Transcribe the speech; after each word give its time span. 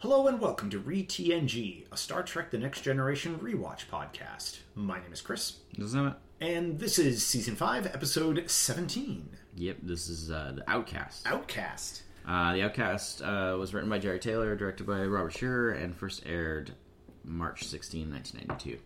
Hello 0.00 0.26
and 0.26 0.40
welcome 0.40 0.70
to 0.70 0.78
Re-TNG, 0.78 1.84
a 1.92 1.96
Star 1.96 2.22
Trek 2.22 2.50
The 2.50 2.58
Next 2.58 2.80
Generation 2.80 3.38
rewatch 3.38 3.86
podcast. 3.90 4.60
My 4.74 4.98
name 5.00 5.12
is 5.12 5.20
Chris, 5.20 5.56
Isn't 5.78 6.06
it? 6.08 6.14
and 6.40 6.78
this 6.78 6.98
is 6.98 7.24
Season 7.24 7.54
5, 7.54 7.86
Episode 7.86 8.44
17, 8.50 9.28
Yep, 9.56 9.76
this 9.82 10.08
is 10.08 10.30
uh, 10.30 10.52
The 10.56 10.70
Outcast. 10.70 11.26
Outcast. 11.26 12.02
Uh, 12.26 12.52
the 12.54 12.62
Outcast 12.62 13.22
uh, 13.22 13.56
was 13.58 13.74
written 13.74 13.90
by 13.90 13.98
Jeri 13.98 14.20
Taylor, 14.20 14.54
directed 14.56 14.86
by 14.86 15.04
Robert 15.04 15.32
Scheerer, 15.34 15.70
and 15.72 15.94
first 15.94 16.22
aired 16.26 16.72
March 17.24 17.64
16, 17.64 18.10
1992. 18.10 18.78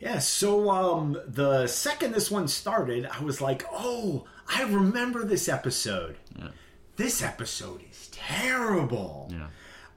Yeah, 0.00 0.18
so 0.18 0.68
um, 0.70 1.16
the 1.28 1.68
second 1.68 2.12
this 2.12 2.28
one 2.30 2.48
started, 2.48 3.06
I 3.06 3.22
was 3.22 3.40
like, 3.40 3.64
oh, 3.72 4.24
I 4.48 4.64
remember 4.64 5.24
this 5.24 5.48
episode. 5.48 6.16
Yeah. 6.36 6.48
This 6.96 7.22
episode 7.22 7.82
is 7.88 8.08
terrible. 8.10 9.28
Yeah. 9.30 9.46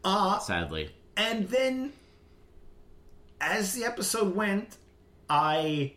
Uh, 0.06 0.40
Sadly. 0.40 0.90
And 1.18 1.50
then, 1.50 1.92
as 3.42 3.74
the 3.74 3.84
episode 3.86 4.36
went, 4.36 4.78
I 5.30 5.94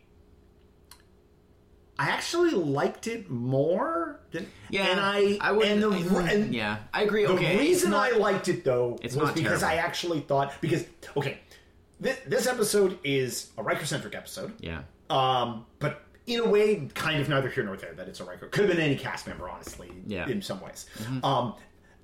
I 1.98 2.10
actually 2.10 2.52
liked 2.52 3.06
it 3.08 3.28
more 3.28 4.20
than 4.30 4.46
Yeah, 4.70 4.86
And 4.86 5.00
I, 5.00 5.36
I 5.40 5.50
would. 5.52 5.66
and 5.66 5.82
the, 5.82 5.90
I- 5.90 6.30
and 6.32 6.54
yeah, 6.54 6.78
I 6.94 7.02
agree. 7.02 7.26
the 7.26 7.32
okay, 7.32 7.58
reason 7.58 7.90
not- 7.90 8.12
I 8.12 8.16
liked 8.16 8.48
it 8.48 8.64
though 8.64 8.98
it's 9.02 9.16
was 9.16 9.26
not 9.26 9.34
because 9.34 9.62
I 9.64 9.74
actually 9.76 10.20
thought 10.20 10.52
because 10.60 10.84
okay, 11.16 11.38
this, 11.98 12.16
this 12.26 12.46
episode 12.46 12.98
is 13.02 13.50
a 13.58 13.62
Riker 13.64 13.84
centric 13.84 14.14
episode. 14.14 14.52
yeah, 14.60 14.82
Um, 15.10 15.66
but 15.80 16.02
in 16.28 16.40
a 16.40 16.46
way, 16.48 16.88
kind 16.94 17.20
of 17.20 17.28
neither 17.28 17.48
here 17.48 17.64
nor 17.64 17.76
there 17.76 17.94
that 17.94 18.06
it's 18.06 18.20
a 18.20 18.24
Riker. 18.24 18.46
Could 18.48 18.68
have 18.68 18.76
been 18.76 18.84
any 18.84 18.96
cast 18.96 19.26
member, 19.26 19.48
honestly. 19.48 19.90
Yeah. 20.06 20.22
Mm-hmm. 20.22 20.32
In 20.32 20.42
some 20.42 20.60
ways. 20.60 20.86
Um, 21.24 21.54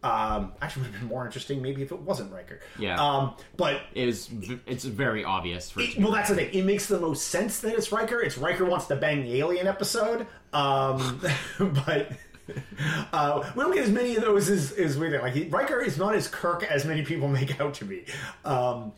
um, 0.05 0.53
actually, 0.61 0.83
would 0.83 0.91
have 0.93 1.01
been 1.01 1.09
more 1.09 1.25
interesting 1.25 1.63
maybe 1.63 1.83
if 1.83 1.91
it 1.91 1.99
wasn't 1.99 2.31
Riker. 2.31 2.61
Yeah. 2.79 3.03
Um, 3.03 3.35
but 3.57 3.81
it 3.95 4.05
was. 4.07 4.29
It's 4.67 4.85
very 4.85 5.25
obvious 5.25 5.71
for. 5.71 5.81
it 5.81 5.85
it- 5.85 5.91
to 5.93 5.97
be 5.99 6.03
well, 6.05 6.13
that's 6.13 6.29
the 6.29 6.35
thing. 6.37 6.51
It 6.53 6.65
makes 6.65 6.87
the 6.87 7.01
most 7.01 7.29
sense 7.29 7.61
that 7.61 7.75
it's 7.75 7.91
Riker. 7.91 8.21
It's 8.21 8.37
Riker 8.37 8.67
wants 8.67 8.87
to 8.87 8.97
bang 8.97 9.23
the 9.23 9.39
alien 9.39 9.67
episode. 9.67 10.27
Um, 10.53 11.21
but. 11.87 12.13
Uh, 13.15 13.51
we 13.57 13.63
don't 13.63 13.73
get 13.73 13.85
as 13.85 13.91
many 13.91 14.17
of 14.17 14.23
those 14.23 14.51
as, 14.51 14.73
as 14.73 14.99
we 14.99 15.09
think. 15.09 15.23
Like 15.23 15.33
he, 15.33 15.45
Riker 15.45 15.81
is 15.81 15.97
not 15.97 16.15
as 16.15 16.29
Kirk 16.29 16.63
as 16.63 16.85
many 16.85 17.03
people 17.03 17.27
make 17.29 17.59
out 17.59 17.73
to 17.75 17.87
be. 17.87 18.05
Um, 18.45 18.93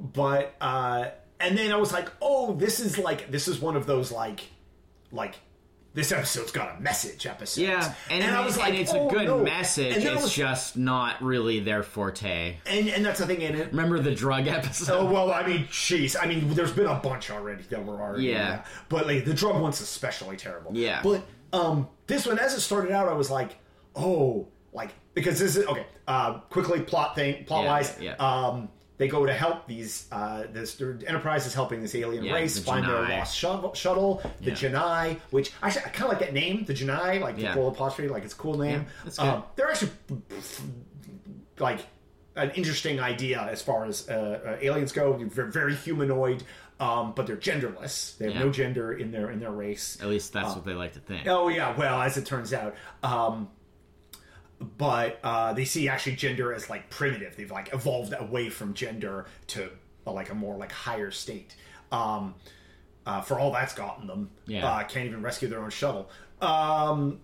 but 0.00 0.56
uh, 0.60 1.10
and 1.38 1.56
then 1.56 1.70
I 1.70 1.76
was 1.76 1.92
like, 1.92 2.10
oh, 2.20 2.54
this 2.54 2.80
is 2.80 2.98
like 2.98 3.30
this 3.30 3.46
is 3.46 3.60
one 3.60 3.76
of 3.76 3.86
those 3.86 4.10
like 4.10 4.40
like 5.12 5.36
this 5.98 6.12
episode's 6.12 6.52
got 6.52 6.78
a 6.78 6.80
message 6.80 7.26
episode. 7.26 7.62
Yeah, 7.62 7.92
and, 8.08 8.22
I 8.22 8.40
it- 8.40 8.44
was 8.44 8.54
and 8.56 8.62
like, 8.62 8.74
it's 8.74 8.92
oh, 8.94 9.08
a 9.08 9.10
good 9.12 9.26
no. 9.26 9.38
message. 9.42 9.96
And 9.96 10.08
I 10.08 10.12
It's 10.12 10.22
was- 10.22 10.32
just 10.34 10.76
not 10.76 11.20
really 11.20 11.58
their 11.58 11.82
forte. 11.82 12.56
and 12.66 12.88
and 12.88 13.04
that's 13.04 13.18
the 13.18 13.26
thing 13.26 13.42
in 13.42 13.56
it. 13.56 13.70
Remember 13.70 13.98
the 13.98 14.14
drug 14.14 14.46
episode? 14.46 14.94
Oh 14.96 15.06
well, 15.12 15.32
I 15.32 15.44
mean, 15.46 15.64
jeez, 15.66 16.14
I 16.20 16.26
mean, 16.26 16.48
there's 16.54 16.72
been 16.72 16.86
a 16.86 16.94
bunch 16.94 17.30
already 17.32 17.64
that 17.64 17.84
were 17.84 18.00
already, 18.00 18.26
Yeah. 18.26 18.64
but 18.88 19.06
like 19.08 19.24
the 19.24 19.34
drug 19.34 19.60
one's 19.60 19.80
especially 19.80 20.36
terrible. 20.36 20.70
Yeah. 20.74 21.00
but 21.02 21.26
um, 21.52 21.88
this 22.06 22.26
one, 22.26 22.38
as 22.38 22.54
it 22.54 22.60
started 22.60 22.92
out, 22.92 23.08
I 23.08 23.14
was 23.14 23.30
like, 23.30 23.56
oh, 23.96 24.46
like 24.72 24.90
because 25.14 25.38
this 25.40 25.56
is 25.56 25.66
okay. 25.66 25.84
Uh, 26.06 26.38
quickly, 26.50 26.80
plot 26.80 27.14
thing, 27.16 27.44
plot 27.44 27.64
Yeah, 27.64 27.70
wise, 27.70 27.96
yeah. 28.00 28.14
um, 28.14 28.68
they 28.98 29.08
go 29.08 29.24
to 29.24 29.32
help 29.32 29.66
these. 29.66 30.06
Uh, 30.12 30.44
this 30.52 30.80
Enterprise 30.80 31.46
is 31.46 31.54
helping 31.54 31.80
this 31.80 31.94
alien 31.94 32.24
Yeah, 32.24 32.34
race 32.34 32.56
the 32.56 32.62
find 32.62 32.84
their 32.86 33.00
lost 33.02 33.36
shuttle. 33.36 33.72
shuttle 33.74 34.20
the 34.40 34.50
Yeah. 34.50 34.56
J'naii, 34.56 35.20
which 35.30 35.52
actually 35.62 35.84
I 35.86 35.88
kind 35.88 36.04
of 36.04 36.08
like 36.10 36.18
that 36.20 36.34
name, 36.34 36.64
the 36.64 36.74
J'naii, 36.74 37.20
like 37.20 37.38
Yeah. 37.38 37.48
the 37.50 37.54
full 37.54 37.68
apostrophe, 37.68 38.08
like 38.08 38.24
it's 38.24 38.34
a 38.34 38.36
cool 38.36 38.58
name. 38.58 38.86
Um, 39.18 39.44
they're 39.56 39.70
actually 39.70 39.92
like 41.58 41.80
an 42.36 42.50
interesting 42.52 43.00
idea 43.00 43.40
as 43.50 43.62
far 43.62 43.84
as 43.86 44.08
uh, 44.08 44.40
uh, 44.46 44.56
aliens 44.60 44.92
go. 44.92 45.14
They're 45.34 45.46
very 45.46 45.74
humanoid, 45.74 46.44
um, 46.78 47.12
but 47.14 47.26
they're 47.26 47.36
genderless. 47.36 48.16
They 48.18 48.30
have 48.32 48.40
no 48.42 48.50
gender 48.50 48.92
in 48.92 49.10
their 49.10 49.30
in 49.30 49.40
their 49.40 49.50
race. 49.50 49.98
At 50.00 50.08
least 50.08 50.32
that's 50.32 50.54
what 50.54 50.64
they 50.64 50.74
like 50.74 50.92
to 50.94 51.00
think. 51.00 51.26
Oh 51.26 51.48
yeah, 51.48 51.76
well 51.76 52.00
as 52.00 52.16
it 52.16 52.26
turns 52.26 52.52
out, 52.52 52.74
um, 53.02 53.48
but 54.76 55.20
uh, 55.22 55.52
they 55.52 55.64
see 55.64 55.88
actually 55.88 56.16
gender 56.16 56.52
as 56.52 56.68
like 56.68 56.90
primitive. 56.90 57.36
They've 57.36 57.50
like 57.50 57.72
evolved 57.72 58.14
away 58.18 58.48
from 58.50 58.74
gender 58.74 59.26
to 59.48 59.70
uh, 60.06 60.12
like 60.12 60.30
a 60.30 60.34
more 60.34 60.56
like 60.56 60.72
higher 60.72 61.10
state. 61.10 61.54
Um, 61.92 62.34
uh, 63.06 63.20
for 63.22 63.38
all 63.38 63.50
that's 63.50 63.74
gotten 63.74 64.06
them, 64.06 64.30
Yeah. 64.46 64.66
uh, 64.66 64.82
can't 64.84 65.06
even 65.06 65.22
rescue 65.22 65.48
their 65.48 65.60
own 65.60 65.70
shuttle. 65.70 66.10
Um, 66.42 67.20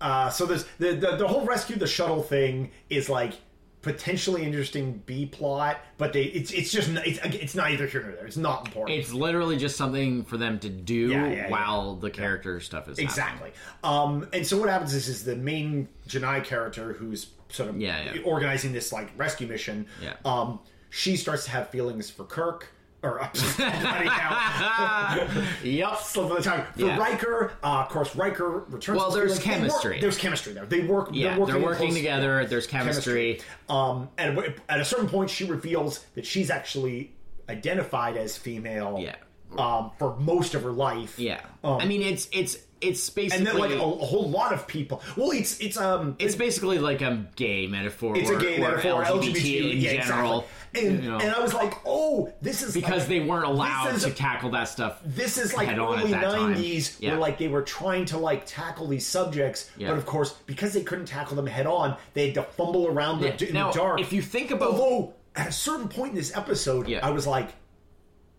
uh, 0.00 0.30
so 0.30 0.46
there's 0.46 0.64
the, 0.78 0.92
the 0.94 1.16
the 1.16 1.26
whole 1.26 1.44
rescue 1.44 1.76
the 1.76 1.86
shuttle 1.88 2.22
thing 2.22 2.70
is 2.88 3.08
like 3.08 3.34
potentially 3.82 4.44
interesting 4.44 5.02
B 5.06 5.26
plot, 5.26 5.80
but 5.98 6.12
they 6.12 6.24
it's 6.24 6.50
it's 6.50 6.70
just 6.72 6.88
n- 6.88 7.00
it's 7.04 7.54
not 7.54 7.70
neither 7.70 7.86
here 7.86 8.02
nor 8.02 8.12
there. 8.12 8.26
It's 8.26 8.36
not 8.36 8.66
important. 8.66 8.98
It's 8.98 9.12
literally 9.12 9.56
just 9.56 9.76
something 9.76 10.24
for 10.24 10.36
them 10.36 10.58
to 10.60 10.68
do 10.68 11.08
Yeah, 11.10 11.26
yeah, 11.26 11.32
yeah. 11.34 11.50
while 11.50 11.94
the 11.96 12.10
character 12.10 12.58
stuff 12.60 12.88
is 12.88 12.98
happening. 12.98 13.06
Exactly. 13.06 13.50
Um, 13.84 14.28
and 14.32 14.46
so 14.46 14.58
what 14.58 14.68
happens 14.68 14.94
is, 14.94 15.08
is 15.08 15.24
the 15.24 15.36
main 15.36 15.88
J'naii 16.08 16.42
character, 16.44 16.92
who's 16.92 17.28
sort 17.50 17.68
of 17.70 17.80
Yeah, 17.80 18.12
yeah. 18.14 18.22
organizing 18.22 18.72
this 18.72 18.92
like 18.92 19.10
rescue 19.16 19.46
mission, 19.46 19.86
Yeah. 20.02 20.14
um, 20.24 20.58
she 20.90 21.16
starts 21.16 21.44
to 21.44 21.50
have 21.50 21.68
feelings 21.70 22.10
for 22.10 22.24
Kirk. 22.24 22.68
Or 23.02 23.22
uh, 23.22 23.28
bloody 23.56 24.08
hell. 24.08 25.44
Yep. 25.62 25.98
slip 25.98 26.30
of 26.30 26.36
the 26.36 26.42
tongue. 26.42 26.64
For 26.76 26.80
Yeah. 26.86 26.98
Riker, 26.98 27.52
uh, 27.62 27.66
of 27.82 27.88
course, 27.90 28.16
Riker 28.16 28.64
returns. 28.68 28.98
Well, 28.98 29.10
there's 29.12 29.38
feelings. 29.38 29.44
They 29.44 29.50
work- 29.50 29.60
chemistry. 29.60 30.00
there's 30.00 30.18
chemistry 30.18 30.52
there. 30.52 30.66
They 30.66 30.80
work. 30.80 31.10
Yeah, 31.12 31.30
they're 31.30 31.38
working, 31.38 31.54
they're 31.54 31.64
working 31.64 31.94
together. 31.94 32.44
There's 32.46 32.66
chemistry. 32.66 33.40
Um, 33.68 34.08
and 34.18 34.52
at 34.68 34.80
a 34.80 34.84
certain 34.84 35.08
point, 35.08 35.30
she 35.30 35.44
reveals 35.44 36.00
that 36.16 36.26
she's 36.26 36.50
actually 36.50 37.12
identified 37.48 38.16
as 38.16 38.36
female. 38.36 38.98
Yeah. 39.00 39.14
Um, 39.56 39.92
for 39.98 40.14
most 40.16 40.54
of 40.54 40.62
her 40.64 40.72
life. 40.72 41.18
Yeah. 41.18 41.40
Um, 41.64 41.78
I 41.80 41.86
mean, 41.86 42.02
it's 42.02 42.28
it's 42.32 42.58
it's 42.80 43.10
basically 43.10 43.38
and 43.38 43.46
then 43.46 43.58
like 43.58 43.70
a, 43.70 43.74
a 43.82 44.06
whole 44.06 44.28
lot 44.28 44.52
of 44.52 44.66
people. 44.66 45.02
Well, 45.16 45.30
it's 45.32 45.58
it's 45.60 45.76
um 45.76 46.16
it's 46.18 46.34
basically 46.34 46.78
like 46.78 47.00
a 47.02 47.26
gay 47.36 47.66
metaphor. 47.66 48.16
it's 48.16 48.30
or, 48.30 48.36
a 48.38 48.40
gay 48.40 48.56
or 48.58 48.70
metaphor, 48.76 49.02
LGBT, 49.04 49.32
LGBT, 49.32 49.72
in 49.72 49.78
yeah, 49.78 50.06
general. 50.06 50.38
exactly. 50.40 50.54
And, 50.74 51.02
you 51.02 51.10
know, 51.10 51.16
and 51.18 51.30
I 51.34 51.40
was 51.40 51.54
like, 51.54 51.72
oh, 51.86 52.30
this 52.42 52.62
is 52.62 52.74
because 52.74 53.00
like- 53.00 53.08
they 53.08 53.20
weren't 53.20 53.46
allowed 53.46 53.94
is- 53.94 54.04
to 54.04 54.10
tackle 54.10 54.50
that 54.50 54.64
stuff. 54.68 55.00
This 55.04 55.38
is 55.38 55.54
like 55.54 55.66
head 55.68 55.78
on 55.78 55.98
at 55.98 56.04
early 56.04 56.54
'90s, 56.54 56.96
Yeah. 57.00 57.12
where 57.12 57.18
like 57.20 57.38
they 57.38 57.48
were 57.48 57.62
trying 57.62 58.04
to 58.06 58.18
like 58.18 58.44
tackle 58.46 58.86
these 58.86 59.06
subjects, 59.06 59.70
Yeah. 59.78 59.88
but 59.88 59.96
of 59.98 60.04
course, 60.06 60.32
because 60.46 60.72
they 60.74 60.82
couldn't 60.82 61.06
tackle 61.06 61.36
them 61.36 61.46
head 61.46 61.66
on, 61.66 61.96
they 62.14 62.26
had 62.26 62.34
to 62.34 62.42
fumble 62.42 62.86
around 62.86 63.20
the, 63.22 63.48
in 63.48 63.54
Now, 63.54 63.72
the 63.72 63.78
dark. 63.78 64.00
if 64.00 64.12
you 64.12 64.20
think 64.22 64.50
about- 64.50 64.72
although 64.72 65.14
at 65.34 65.48
a 65.48 65.52
certain 65.52 65.88
point 65.88 66.10
in 66.10 66.16
this 66.16 66.36
episode, 66.36 66.86
Yeah. 66.86 67.04
I 67.04 67.10
was 67.10 67.26
like, 67.26 67.48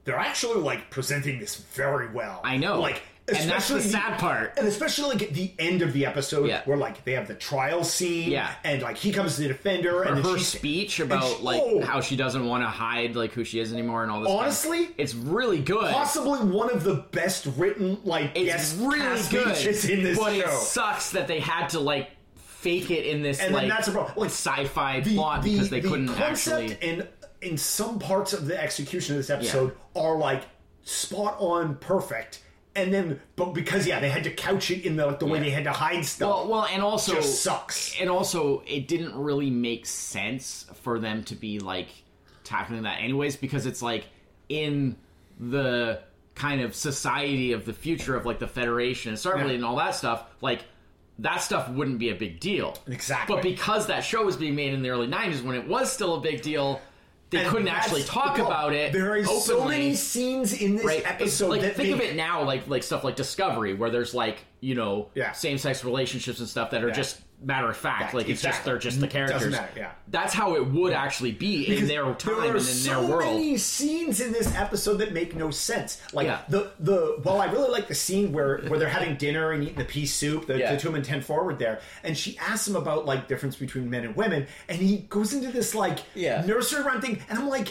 they're 0.05 0.17
actually 0.19 0.61
like 0.61 0.89
presenting 0.91 1.39
this 1.39 1.55
very 1.55 2.09
well. 2.11 2.41
I 2.43 2.57
know. 2.57 2.79
like. 2.79 3.01
And 3.37 3.49
that's 3.49 3.67
the 3.67 3.81
sad 3.81 4.17
part. 4.19 4.53
and 4.57 4.67
especially 4.67 5.09
like 5.09 5.21
at 5.21 5.33
the 5.33 5.51
end 5.59 5.81
of 5.81 5.93
the 5.93 6.05
episode, 6.05 6.47
Yeah. 6.47 6.61
where 6.65 6.77
like 6.77 7.03
they 7.05 7.13
have 7.13 7.27
the 7.27 7.35
trial 7.35 7.83
scene, 7.83 8.31
Yeah. 8.31 8.49
and 8.63 8.81
like 8.81 8.97
he 8.97 9.11
comes 9.11 9.35
to 9.35 9.41
the 9.43 9.47
defender, 9.49 10.03
and 10.03 10.17
then 10.17 10.23
her 10.23 10.37
she- 10.37 10.43
speech 10.57 10.99
about 10.99 11.23
she- 11.37 11.43
like 11.43 11.61
oh, 11.63 11.81
how 11.81 12.01
she 12.01 12.15
doesn't 12.15 12.45
want 12.45 12.63
to 12.63 12.67
hide 12.67 13.15
like 13.15 13.33
who 13.33 13.43
she 13.43 13.59
is 13.59 13.71
anymore 13.73 14.03
and 14.03 14.11
all 14.11 14.21
this. 14.21 14.29
stuff. 14.29 14.41
Honestly? 14.41 14.89
it's 14.97 15.13
really 15.15 15.59
good. 15.59 15.91
possibly 15.93 16.39
one 16.39 16.69
of 16.71 16.83
the 16.83 16.95
best 17.11 17.47
written 17.57 17.97
like 18.03 18.31
it's 18.35 18.45
guest 18.45 18.77
really 18.79 18.99
cast 18.99 19.31
good. 19.31 19.55
speeches 19.55 19.89
in 19.89 20.03
this 20.03 20.17
but 20.17 20.33
show. 20.33 20.39
it 20.39 20.49
sucks 20.49 21.11
that 21.11 21.27
they 21.27 21.39
had 21.39 21.67
to 21.69 21.79
like 21.79 22.09
fake 22.35 22.91
it 22.91 23.05
in 23.05 23.21
this 23.21 23.39
and 23.39 23.53
like 23.53 23.69
that's 23.69 23.87
a 23.87 23.91
problem. 23.91 24.13
Like 24.17 24.29
sci-fi 24.31 25.01
plot 25.01 25.43
because 25.43 25.69
they 25.69 25.79
the 25.79 25.87
couldn't 25.89 26.07
concept 26.09 26.71
actually. 26.71 26.77
and 26.89 27.07
in 27.41 27.57
some 27.57 27.99
parts 27.99 28.33
of 28.33 28.47
the 28.47 28.61
execution 28.61 29.15
of 29.15 29.19
this 29.19 29.29
episode 29.29 29.73
are 29.95 30.17
like 30.17 30.43
spot 30.83 31.37
on 31.39 31.75
perfect. 31.75 32.41
And 32.83 32.93
then, 32.93 33.19
but 33.35 33.53
because 33.53 33.85
yeah, 33.87 33.99
they 33.99 34.09
had 34.09 34.23
to 34.23 34.31
couch 34.31 34.71
it 34.71 34.85
in 34.85 34.95
the 34.95 35.05
like 35.05 35.19
the 35.19 35.25
way 35.25 35.39
they 35.39 35.49
had 35.49 35.63
to 35.65 35.71
hide 35.71 36.05
stuff. 36.05 36.29
Well, 36.29 36.47
well, 36.49 36.65
and 36.71 36.81
also 36.81 37.15
just 37.15 37.43
sucks. 37.43 37.95
and 37.99 38.09
also 38.09 38.63
it 38.67 38.87
didn't 38.87 39.15
really 39.15 39.49
make 39.49 39.85
sense 39.85 40.65
for 40.81 40.99
them 40.99 41.23
to 41.25 41.35
be 41.35 41.59
like 41.59 41.87
tackling 42.43 42.83
that 42.83 42.99
anyways 43.01 43.35
because 43.35 43.65
it's 43.65 43.81
like 43.81 44.05
in 44.47 44.95
the 45.39 46.01
kind 46.35 46.61
of 46.61 46.73
society 46.73 47.51
of 47.51 47.65
the 47.65 47.73
future 47.73 48.15
of 48.15 48.25
like 48.25 48.39
the 48.39 48.47
federation 48.47 49.09
and 49.09 49.17
starfleet 49.17 49.47
Yeah. 49.49 49.53
and 49.55 49.65
all 49.65 49.75
that 49.75 49.93
stuff 49.95 50.23
like 50.41 50.63
that 51.19 51.41
stuff 51.41 51.69
wouldn't 51.69 51.99
be 51.99 52.09
a 52.09 52.15
big 52.15 52.39
deal 52.39 52.75
Exactly. 52.87 53.35
but 53.35 53.43
because 53.43 53.87
that 53.87 54.01
show 54.05 54.23
was 54.23 54.37
being 54.37 54.55
made 54.55 54.73
in 54.73 54.81
the 54.81 54.89
early 54.89 55.07
90s 55.07 55.43
when 55.43 55.55
it 55.55 55.67
was 55.67 55.91
still 55.91 56.15
a 56.15 56.21
big 56.21 56.41
deal 56.41 56.79
they 57.31 57.39
And 57.39 57.47
couldn't 57.49 57.67
actually 57.67 58.03
talk 58.03 58.39
about 58.39 58.73
it 58.73 58.91
There 58.91 59.13
are 59.13 59.23
so 59.23 59.65
many 59.65 59.93
scenes 59.95 60.53
in 60.53 60.75
this 60.77 60.85
Right, 60.85 61.05
episode 61.05 61.49
like 61.49 61.61
that 61.61 61.75
think 61.75 61.93
of 61.93 62.01
it 62.01 62.15
now, 62.15 62.43
like 62.43 62.67
like 62.67 62.83
stuff 62.83 63.03
like 63.03 63.15
Discovery, 63.15 63.73
where 63.73 63.89
there's 63.89 64.13
like 64.13 64.39
you 64.61 64.75
know 64.75 65.09
Yeah. 65.15 65.31
same 65.33 65.57
sex 65.57 65.83
relationships 65.83 66.39
and 66.39 66.47
stuff 66.47 66.71
that 66.71 66.83
are 66.83 66.87
Yeah. 66.87 66.93
just 66.93 67.21
matter 67.41 67.69
of 67.69 67.77
fact. 67.77 68.01
Fact, 68.01 68.13
like 68.13 68.29
it's 68.29 68.41
just 68.41 68.63
they're 68.65 68.77
just 68.77 68.99
the 68.99 69.07
Doesn't 69.07 69.27
characters. 69.27 69.51
matter, 69.51 69.71
yeah. 69.75 69.91
That's 70.09 70.33
how 70.33 70.55
it 70.55 70.65
would 70.67 70.93
actually 70.93 71.31
be 71.31 71.77
in 71.77 71.87
their 71.87 72.03
time 72.15 72.35
there 72.41 72.43
are 72.43 72.45
and 72.47 72.55
in 72.57 72.61
so 72.61 73.01
their 73.01 73.09
world. 73.17 73.33
many 73.35 73.57
scenes 73.57 74.19
in 74.21 74.31
this 74.31 74.53
episode 74.55 74.95
that 74.97 75.13
make 75.13 75.35
no 75.35 75.49
sense. 75.51 76.01
Like 76.13 76.27
Yeah. 76.27 76.41
the 76.49 76.71
the 76.79 77.21
well, 77.23 77.39
I 77.41 77.45
really 77.51 77.69
like 77.69 77.87
the 77.87 77.95
scene 77.95 78.31
where 78.33 78.59
where 78.67 78.77
they're 78.79 78.89
having 78.89 79.15
dinner 79.15 79.51
and 79.51 79.63
eating 79.63 79.75
the 79.77 79.85
pea 79.85 80.05
soup. 80.05 80.47
The, 80.47 80.57
Yeah. 80.59 80.73
the 80.75 80.79
two 80.81 80.91
men 80.91 81.01
ten 81.03 81.21
forward 81.21 81.59
there, 81.59 81.79
and 82.03 82.17
she 82.17 82.37
asks 82.39 82.67
him 82.67 82.75
about 82.75 83.05
like 83.05 83.27
difference 83.27 83.55
between 83.55 83.89
men 83.89 84.03
and 84.03 84.15
women, 84.15 84.47
and 84.67 84.77
he 84.77 84.97
goes 85.09 85.33
into 85.33 85.51
this 85.51 85.73
like 85.75 85.99
Yeah. 86.15 86.43
nursery 86.45 86.83
rhyme 86.83 87.01
thing, 87.01 87.21
and 87.29 87.39
I'm 87.39 87.47
like. 87.49 87.69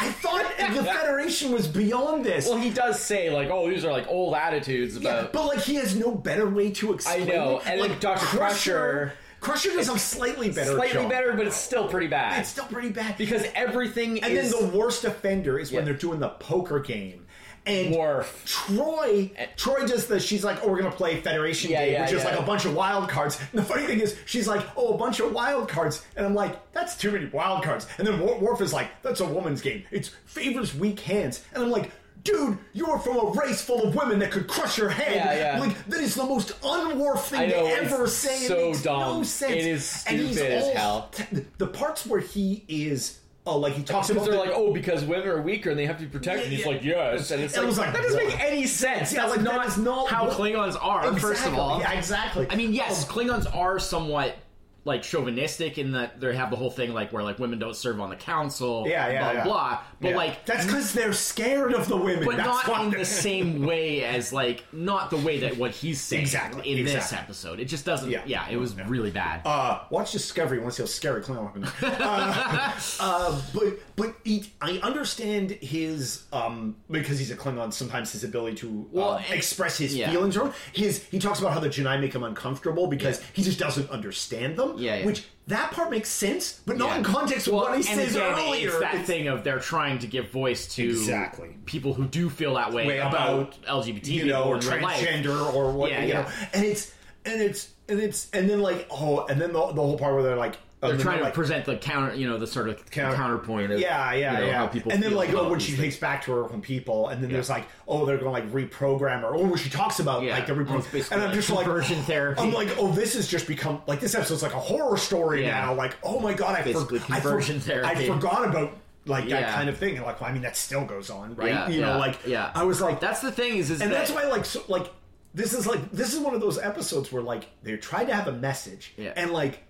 I 0.00 0.10
thought 0.10 0.44
the 0.58 0.82
Federation 0.82 1.52
was 1.52 1.68
beyond 1.68 2.24
this. 2.24 2.46
Well, 2.48 2.56
he 2.56 2.70
does 2.70 2.98
say 3.00 3.28
like, 3.30 3.48
"Oh, 3.50 3.68
these 3.68 3.84
are 3.84 3.92
like 3.92 4.08
old 4.08 4.34
attitudes 4.34 4.96
Yeah, 4.96 5.28
but 5.32 5.44
like 5.46 5.58
he 5.60 5.74
has 5.74 5.94
no 5.94 6.14
better 6.14 6.48
way 6.48 6.70
to 6.72 6.94
explain. 6.94 7.22
I 7.22 7.32
know, 7.32 7.58
it. 7.58 7.66
and, 7.66 7.80
like, 7.80 8.00
Dr. 8.00 8.24
Crusher- 8.24 8.38
Crusher 8.38 9.12
does 9.42 9.88
a 9.88 9.98
slightly 9.98 10.50
better, 10.50 10.74
Slightly 10.74 11.02
job. 11.02 11.10
better, 11.10 11.32
but 11.34 11.46
it's 11.46 11.56
still 11.56 11.88
pretty 11.88 12.06
bad 12.08 12.40
It's 12.40 12.48
still 12.48 12.66
pretty 12.66 12.90
bad 12.90 13.16
because 13.18 13.44
everything 13.54 14.22
And 14.22 14.32
is. 14.32 14.52
then 14.52 14.70
the 14.70 14.76
worst 14.78 15.04
offender 15.04 15.58
is 15.58 15.72
when 15.72 15.84
they're 15.84 15.94
doing 15.94 16.20
the 16.20 16.28
poker 16.28 16.78
game. 16.80 17.26
And 17.66 17.94
Worf. 17.94 18.42
Troi, 18.46 19.30
Troi 19.58 19.86
does 19.86 20.06
the. 20.06 20.18
She's 20.18 20.42
like, 20.42 20.64
"Oh, 20.64 20.68
we're 20.70 20.78
gonna 20.80 20.90
play 20.90 21.20
Federation 21.20 21.70
Yeah, 21.70 21.84
game, 21.84 21.92
yeah, 21.92 22.02
which 22.04 22.12
is 22.14 22.24
like 22.24 22.38
a 22.38 22.42
bunch 22.42 22.64
of 22.64 22.74
wild 22.74 23.10
cards." 23.10 23.38
And 23.52 23.60
the 23.60 23.62
funny 23.62 23.86
thing 23.86 24.00
is, 24.00 24.16
she's 24.24 24.48
like, 24.48 24.66
"Oh, 24.78 24.94
a 24.94 24.96
bunch 24.96 25.20
of 25.20 25.30
wild 25.34 25.68
cards," 25.68 26.02
and 26.16 26.24
I'm 26.24 26.34
like, 26.34 26.72
"That's 26.72 26.96
too 26.96 27.10
many 27.10 27.26
wild 27.26 27.62
cards." 27.62 27.86
And 27.98 28.06
then 28.08 28.18
Wor- 28.18 28.38
Worf 28.38 28.62
is 28.62 28.72
like, 28.72 28.88
"That's 29.02 29.20
a 29.20 29.26
woman's 29.26 29.60
game. 29.60 29.84
It 29.90 30.06
favors 30.24 30.74
weak 30.74 31.00
hands." 31.00 31.44
And 31.52 31.62
I'm 31.64 31.70
like. 31.70 31.90
Dude, 32.22 32.58
you're 32.74 32.98
from 32.98 33.16
a 33.18 33.30
race 33.30 33.62
full 33.62 33.82
of 33.82 33.94
women 33.94 34.18
that 34.18 34.30
could 34.30 34.46
crush 34.46 34.76
your 34.76 34.90
head. 34.90 35.14
Yeah, 35.14 35.54
yeah. 35.54 35.60
Like 35.60 35.84
that 35.86 36.00
is 36.00 36.14
the 36.14 36.24
most 36.24 36.52
unworth 36.62 37.26
thing 37.28 37.48
know, 37.50 37.66
to 37.66 37.72
ever 37.82 38.06
say. 38.06 38.36
so 38.46 38.58
it 38.58 38.64
makes 38.66 38.82
dumb. 38.82 38.98
No 39.00 39.22
sense. 39.22 39.52
It 39.52 39.58
is 39.66 40.04
And 40.06 40.18
he's 40.20 40.36
stupid 40.36 40.52
as 40.52 40.64
all- 40.64 40.74
hell. 40.74 41.10
The 41.58 41.66
parts 41.66 42.04
where 42.06 42.20
he 42.20 42.64
is, 42.68 43.20
oh, 43.46 43.58
like 43.58 43.72
he 43.72 43.82
talks 43.82 44.10
about 44.10 44.24
they're 44.24 44.34
the- 44.34 44.38
like, 44.40 44.50
oh, 44.52 44.72
because 44.72 45.02
women 45.04 45.28
are 45.28 45.40
weaker 45.40 45.70
and 45.70 45.78
they 45.78 45.86
have 45.86 45.96
to 45.98 46.04
be 46.04 46.10
protected. 46.10 46.50
Yeah, 46.50 46.56
He's 46.58 46.66
like, 46.66 46.84
yes, 46.84 47.30
and 47.30 47.42
it's 47.42 47.54
It 47.54 47.60
like, 47.60 47.66
was 47.66 47.78
like, 47.78 47.92
that 47.94 48.02
doesn't 48.02 48.22
what? 48.22 48.28
make 48.34 48.40
any 48.40 48.66
sense. 48.66 49.12
Yeah, 49.12 49.20
That's 49.22 49.36
like, 49.36 49.44
that 49.46 49.54
not, 49.56 49.66
is 49.68 49.78
not 49.78 50.08
how 50.10 50.26
what- 50.26 50.36
Klingons 50.36 50.76
are. 50.82 51.16
First 51.18 51.46
of 51.46 51.54
all, 51.54 51.80
Yeah, 51.80 51.92
exactly. 51.92 52.46
I 52.50 52.56
mean, 52.56 52.74
yes, 52.74 53.06
oh. 53.08 53.12
Klingons 53.12 53.46
are 53.56 53.78
somewhat 53.78 54.36
like 54.84 55.02
chauvinistic 55.02 55.76
in 55.76 55.92
that 55.92 56.20
they 56.20 56.34
have 56.34 56.48
the 56.50 56.56
whole 56.56 56.70
thing 56.70 56.94
like 56.94 57.12
where 57.12 57.22
like 57.22 57.38
women 57.38 57.58
don't 57.58 57.76
serve 57.76 58.00
on 58.00 58.08
the 58.08 58.16
council. 58.16 58.86
Yeah, 58.88 59.08
yeah, 59.08 59.20
blah 59.20 59.32
yeah. 59.32 59.44
blah. 59.44 59.78
But 60.00 60.08
Yeah. 60.10 60.16
like 60.16 60.46
that's 60.46 60.64
because 60.64 60.92
they're 60.94 61.12
scared 61.12 61.74
of 61.74 61.86
the 61.88 61.96
women. 61.96 62.24
but 62.24 62.36
That's 62.38 62.66
not 62.66 62.84
in 62.84 62.90
the 62.90 63.04
same 63.04 63.66
way 63.66 64.04
as 64.04 64.32
like 64.32 64.64
not 64.72 65.10
the 65.10 65.18
way 65.18 65.40
that 65.40 65.58
what 65.58 65.72
he's 65.72 66.00
saying 66.00 66.22
Exactly, 66.22 66.70
in 66.78 66.84
this 66.86 67.12
episode. 67.12 67.60
It 67.60 67.66
just 67.66 67.84
doesn't. 67.84 68.10
Yeah. 68.10 68.22
Yeah, 68.24 68.48
it 68.48 68.56
was 68.56 68.74
really 68.74 69.10
bad. 69.10 69.42
Uh, 69.44 69.80
watch 69.90 70.12
Discovery. 70.12 70.56
You 70.58 70.62
want 70.62 70.74
to 70.74 70.76
see 70.76 70.82
how 70.82 70.86
scary 70.86 71.22
Klingon 71.22 71.44
weapons. 71.44 71.70
Uh, 72.00 72.72
uh, 73.00 73.42
but 73.52 73.78
but 73.96 74.14
he, 74.24 74.50
I 74.60 74.78
understand 74.82 75.50
his 75.50 76.24
um 76.32 76.76
because 76.90 77.18
he's 77.18 77.30
a 77.30 77.36
Klingon. 77.36 77.72
Sometimes 77.72 78.12
his 78.12 78.24
ability 78.24 78.56
to 78.58 78.88
Well, 78.92 79.10
um, 79.14 79.24
express 79.30 79.76
his 79.78 79.94
feelings. 79.94 80.36
Or 80.36 80.54
his 80.72 81.04
he 81.04 81.18
talks 81.18 81.38
about 81.40 81.52
how 81.52 81.60
the 81.60 81.68
J'naii 81.68 82.00
make 82.00 82.14
him 82.14 82.22
uncomfortable 82.22 82.86
because 82.86 83.20
he 83.34 83.42
just 83.42 83.58
doesn't 83.58 83.90
understand 83.90 84.56
them. 84.56 84.69
Yeah, 84.78 84.96
yeah. 84.96 85.06
Which 85.06 85.24
that 85.48 85.72
part 85.72 85.90
makes 85.90 86.08
sense, 86.08 86.60
but 86.66 86.76
not 86.76 86.90
Yeah. 86.90 86.98
in 86.98 87.04
context 87.04 87.46
of 87.48 87.54
what 87.54 87.70
he 87.70 87.76
and 87.76 87.84
says 88.00 88.14
again, 88.14 88.32
earlier. 88.38 88.68
It's 88.68 88.78
that 88.80 89.04
thing 89.06 89.26
of 89.28 89.42
they're 89.42 89.58
trying 89.58 89.98
to 90.00 90.06
give 90.06 90.30
voice 90.30 90.72
to 90.76 90.84
Exactly. 90.88 91.56
people 91.66 91.94
who 91.94 92.04
do 92.06 92.30
feel 92.30 92.54
that 92.54 92.72
way 92.72 92.86
way 92.86 92.98
about, 92.98 93.56
about, 93.64 93.84
LGBT 93.84 94.06
you 94.12 94.22
people 94.24 94.38
know, 94.38 94.44
or 94.44 94.56
in 94.58 94.60
real 94.68 94.80
life. 94.82 95.00
transgender 95.04 95.52
or 95.54 95.72
what 95.72 95.90
Yeah, 95.90 96.02
you 96.02 96.08
yeah. 96.08 96.22
know. 96.22 96.28
And 96.54 96.64
it's 96.64 96.92
and 97.24 97.40
it's 97.42 97.68
and 97.88 97.98
it's 98.00 98.28
and 98.32 98.48
then 98.48 98.60
like 98.60 98.86
oh, 98.90 99.26
and 99.26 99.40
then 99.40 99.52
the, 99.52 99.66
the 99.72 99.80
whole 99.82 99.98
part 99.98 100.14
where 100.14 100.22
they're 100.22 100.36
like 100.36 100.56
They're 100.80 100.96
trying 100.96 101.18
to 101.18 101.24
like, 101.24 101.34
present 101.34 101.66
the 101.66 101.76
counter, 101.76 102.14
you 102.14 102.26
know, 102.26 102.38
the 102.38 102.46
sort 102.46 102.68
of 102.70 102.90
Counter- 102.90 103.14
counterpoint 103.14 103.70
of 103.70 103.80
yeah, 103.80 104.14
yeah, 104.14 104.32
you 104.32 104.38
know, 104.38 104.46
yeah. 104.46 104.56
how 104.56 104.66
people 104.66 104.92
and 104.92 105.02
then 105.02 105.12
like 105.12 105.32
oh, 105.34 105.50
when 105.50 105.60
she 105.60 105.72
things. 105.72 105.80
takes 105.82 105.96
back 105.98 106.24
to 106.24 106.32
her 106.32 106.50
own 106.50 106.62
people, 106.62 107.08
and 107.08 107.22
then 107.22 107.30
there's 107.30 107.50
like 107.50 107.66
oh, 107.86 108.06
they're 108.06 108.16
going 108.16 108.42
to 108.42 108.52
like 108.52 108.70
reprogram 108.70 109.20
her. 109.20 109.26
Or 109.28 109.46
when 109.46 109.58
she 109.58 109.68
talks 109.68 110.00
about 110.00 110.22
Yeah. 110.22 110.34
like 110.34 110.46
the 110.46 110.54
reprogram, 110.54 111.12
and 111.12 111.22
I'm 111.22 111.34
just 111.34 111.50
like 111.50 111.64
conversion 111.66 111.98
oh, 111.98 112.02
therapy. 112.02 112.40
I'm 112.40 112.52
like 112.54 112.68
oh, 112.78 112.90
this 112.92 113.14
has 113.14 113.28
just 113.28 113.46
become 113.46 113.82
like 113.86 114.00
this 114.00 114.14
episode's 114.14 114.42
like 114.42 114.54
a 114.54 114.60
horror 114.60 114.96
story 114.96 115.42
Yeah. 115.42 115.60
now. 115.66 115.74
Like 115.74 115.96
oh 116.02 116.18
my 116.18 116.32
god, 116.32 116.56
I, 116.58 116.72
for, 116.72 116.96
I, 117.12 117.20
for- 117.20 117.40
I 117.40 118.06
forgot 118.06 118.48
about. 118.48 118.72
Like 119.06 119.30
that 119.30 119.54
kind 119.54 119.70
of 119.70 119.78
thing, 119.78 119.96
and 119.96 120.04
like, 120.04 120.20
well, 120.20 120.28
I 120.28 120.32
mean, 120.32 120.42
that 120.42 120.58
still 120.58 120.84
goes 120.84 121.08
on, 121.08 121.34
right? 121.34 121.48
Yeah, 121.48 121.68
you 121.70 121.80
know, 121.80 121.92
yeah, 121.92 121.96
like, 121.96 122.18
yeah. 122.26 122.50
I 122.54 122.64
was 122.64 122.82
like, 122.82 123.00
That's 123.00 123.20
the 123.20 123.32
thing 123.32 123.56
is, 123.56 123.70
is 123.70 123.80
and 123.80 123.90
that 123.90 123.96
that's 123.96 124.10
why 124.10 124.24
like 124.24 124.44
so, 124.44 124.62
like 124.68 124.92
this 125.32 125.54
is 125.54 125.66
like 125.66 125.90
this 125.90 126.12
is 126.12 126.20
one 126.20 126.34
of 126.34 126.40
those 126.42 126.58
episodes 126.58 127.10
where 127.10 127.22
like 127.22 127.48
they 127.62 127.76
tried 127.78 128.04
to 128.06 128.14
have 128.14 128.28
a 128.28 128.32
message 128.32 128.92
Yeah. 128.98 129.14
and 129.16 129.30
like 129.30 129.62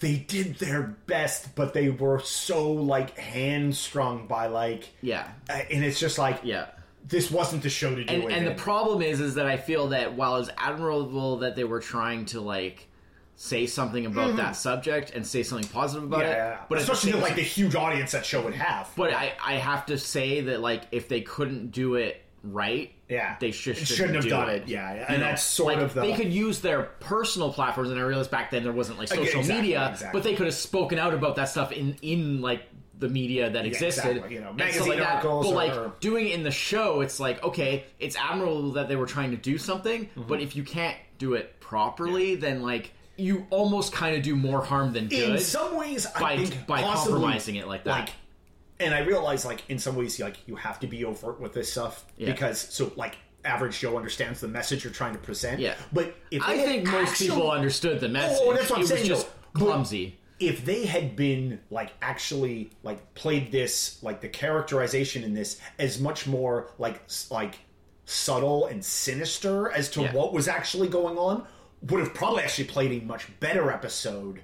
they 0.00 0.16
did 0.16 0.56
their 0.56 0.82
best 1.06 1.54
but 1.54 1.72
they 1.72 1.90
were 1.90 2.18
so 2.20 2.72
like 2.72 3.16
hamstrung 3.18 4.26
by 4.26 4.46
like 4.46 4.88
yeah, 5.02 5.28
uh, 5.48 5.60
and 5.70 5.84
it's 5.84 6.00
just 6.00 6.18
like 6.18 6.40
yeah. 6.42 6.66
this 7.06 7.30
wasn't 7.30 7.62
the 7.62 7.70
show 7.70 7.94
to 7.94 8.04
do 8.04 8.12
and, 8.12 8.24
it 8.24 8.32
and 8.32 8.46
the 8.46 8.54
problem 8.54 9.02
is 9.02 9.20
is 9.20 9.34
that 9.36 9.46
I 9.46 9.56
feel 9.56 9.88
that 9.88 10.14
while 10.14 10.36
it's 10.36 10.50
admirable 10.56 11.38
that 11.38 11.54
they 11.54 11.64
were 11.64 11.80
trying 11.80 12.24
to 12.26 12.40
like 12.40 12.88
say 13.36 13.66
something 13.66 14.04
about 14.04 14.36
that 14.36 14.52
subject 14.54 15.12
and 15.14 15.26
say 15.26 15.42
something 15.42 15.66
positive 15.68 16.04
about 16.04 16.20
Mm-hmm. 16.20 16.30
yeah, 16.30 16.34
it, 16.34 16.36
yeah, 16.36 16.50
yeah. 16.50 16.64
but 16.68 16.74
the 16.74 16.82
especially 16.82 17.12
same 17.12 17.20
the, 17.20 17.26
like 17.26 17.36
the 17.36 17.42
huge 17.42 17.74
audience 17.74 18.12
that 18.12 18.26
show 18.26 18.42
would 18.42 18.54
have 18.54 18.90
But 18.96 19.14
I, 19.14 19.32
I 19.42 19.54
have 19.54 19.86
to 19.86 19.96
say 19.96 20.42
that 20.42 20.60
like 20.60 20.82
if 20.92 21.08
they 21.08 21.22
couldn't 21.22 21.70
do 21.70 21.94
it 21.94 22.22
right, 22.42 22.92
Yeah. 23.08 23.36
they 23.40 23.50
should, 23.50 23.76
shouldn't, 23.76 23.88
shouldn't 23.88 24.14
have 24.16 24.24
do 24.24 24.30
done 24.30 24.48
it. 24.50 24.62
it, 24.62 24.68
yeah, 24.68 24.94
yeah. 24.94 24.98
You 25.00 25.04
And 25.08 25.18
know, 25.20 25.26
that's 25.28 25.42
sort 25.42 25.74
like, 25.74 25.82
of 25.84 25.94
the- 25.94 26.00
they 26.00 26.14
could 26.14 26.32
use 26.32 26.60
their 26.60 26.84
personal 27.00 27.52
platforms, 27.52 27.90
and 27.90 27.98
I 27.98 28.02
realize 28.02 28.28
back 28.28 28.50
then 28.50 28.62
there 28.62 28.72
wasn't 28.72 28.98
like 28.98 29.08
social 29.08 29.40
exactly, 29.40 29.54
media, 29.54 29.88
exactly. 29.92 30.18
but 30.18 30.24
they 30.24 30.34
could 30.34 30.46
have 30.46 30.54
spoken 30.54 30.98
out 30.98 31.12
about 31.14 31.36
that 31.36 31.48
stuff 31.50 31.72
in 31.72 31.96
in 32.02 32.40
like 32.40 32.62
the 32.98 33.08
media 33.08 33.48
that 33.48 33.64
existed, 33.64 34.10
exactly, 34.10 34.34
you 34.34 34.40
know, 34.42 34.52
magazine 34.52 34.88
like 34.90 34.98
that. 34.98 35.08
articles 35.16 35.46
But 35.46 35.54
like 35.54 35.72
or- 35.72 35.92
doing 36.00 36.26
it 36.28 36.32
in 36.34 36.42
the 36.42 36.50
show, 36.50 37.00
it's 37.00 37.18
like 37.20 37.42
okay, 37.44 37.84
it's 37.98 38.16
admirable 38.16 38.72
that 38.72 38.88
they 38.88 38.96
were 38.96 39.06
trying 39.06 39.30
to 39.32 39.36
do 39.38 39.56
something, 39.58 40.04
Mm-hmm. 40.06 40.22
but 40.28 40.40
if 40.40 40.54
you 40.56 40.64
can't 40.64 40.96
do 41.18 41.34
it 41.34 41.58
properly, 41.60 42.34
then 42.36 42.62
like 42.62 42.92
you 43.16 43.46
almost 43.50 43.92
kind 43.92 44.16
of 44.16 44.22
do 44.22 44.34
more 44.34 44.62
harm 44.64 44.92
than 44.94 45.08
good. 45.08 45.30
in 45.36 45.38
some 45.38 45.76
ways 45.76 46.06
I 46.06 46.20
by- 46.20 46.36
think 46.38 46.66
by 46.66 46.80
possibly, 46.82 47.12
compromising 47.20 47.56
it 47.56 47.68
like 47.68 47.84
that. 47.84 48.10
And 48.80 48.94
I 48.94 49.00
realize 49.00 49.44
like 49.44 49.62
in 49.68 49.78
some 49.78 49.94
ways 49.96 50.18
like 50.18 50.36
you 50.46 50.56
have 50.56 50.80
to 50.80 50.86
be 50.86 51.04
overt 51.04 51.40
with 51.40 51.52
this 51.52 51.70
stuff 51.70 52.04
Yeah. 52.16 52.32
because 52.32 52.58
so 52.58 52.92
like 52.96 53.16
average 53.44 53.78
Joe 53.80 53.96
understands 53.96 54.40
the 54.40 54.48
message 54.48 54.84
you're 54.84 54.92
trying 54.92 55.12
to 55.12 55.18
present. 55.18 55.60
Yeah. 55.60 55.74
But 55.92 56.14
if 56.30 56.42
I 56.42 56.56
think 56.58 56.86
most 56.86 57.10
actually- 57.12 57.28
people 57.28 57.50
understood 57.50 58.00
the 58.00 58.06
oh, 58.08 58.10
message. 58.10 58.38
Oh, 58.42 58.52
that's 58.52 58.68
what 58.70 58.78
I'm 58.80 58.84
it 58.84 58.88
saying, 58.88 59.06
just 59.06 59.26
though. 59.26 59.32
But- 59.54 59.58
clumsy. 59.66 60.16
if 60.38 60.64
they 60.64 60.86
had 60.86 61.16
been 61.16 61.60
like 61.70 61.92
actually 62.02 62.70
like 62.82 63.14
played 63.14 63.50
this 63.52 64.02
like 64.02 64.20
the 64.20 64.28
characterization 64.28 65.22
in 65.24 65.34
this 65.34 65.58
as 65.78 66.00
much 66.00 66.26
more 66.26 66.70
like 66.78 67.02
s- 67.04 67.28
like 67.30 67.58
subtle 68.04 68.66
and 68.66 68.84
sinister 68.84 69.70
as 69.70 69.90
to 69.90 70.02
Yeah. 70.02 70.12
what 70.12 70.32
was 70.32 70.48
actually 70.48 70.88
going 70.88 71.16
on 71.18 71.46
would 71.82 72.00
have 72.00 72.12
probably 72.14 72.42
actually 72.42 72.64
played 72.64 73.02
a 73.02 73.04
much 73.04 73.26
better 73.40 73.70
episode 73.70 74.40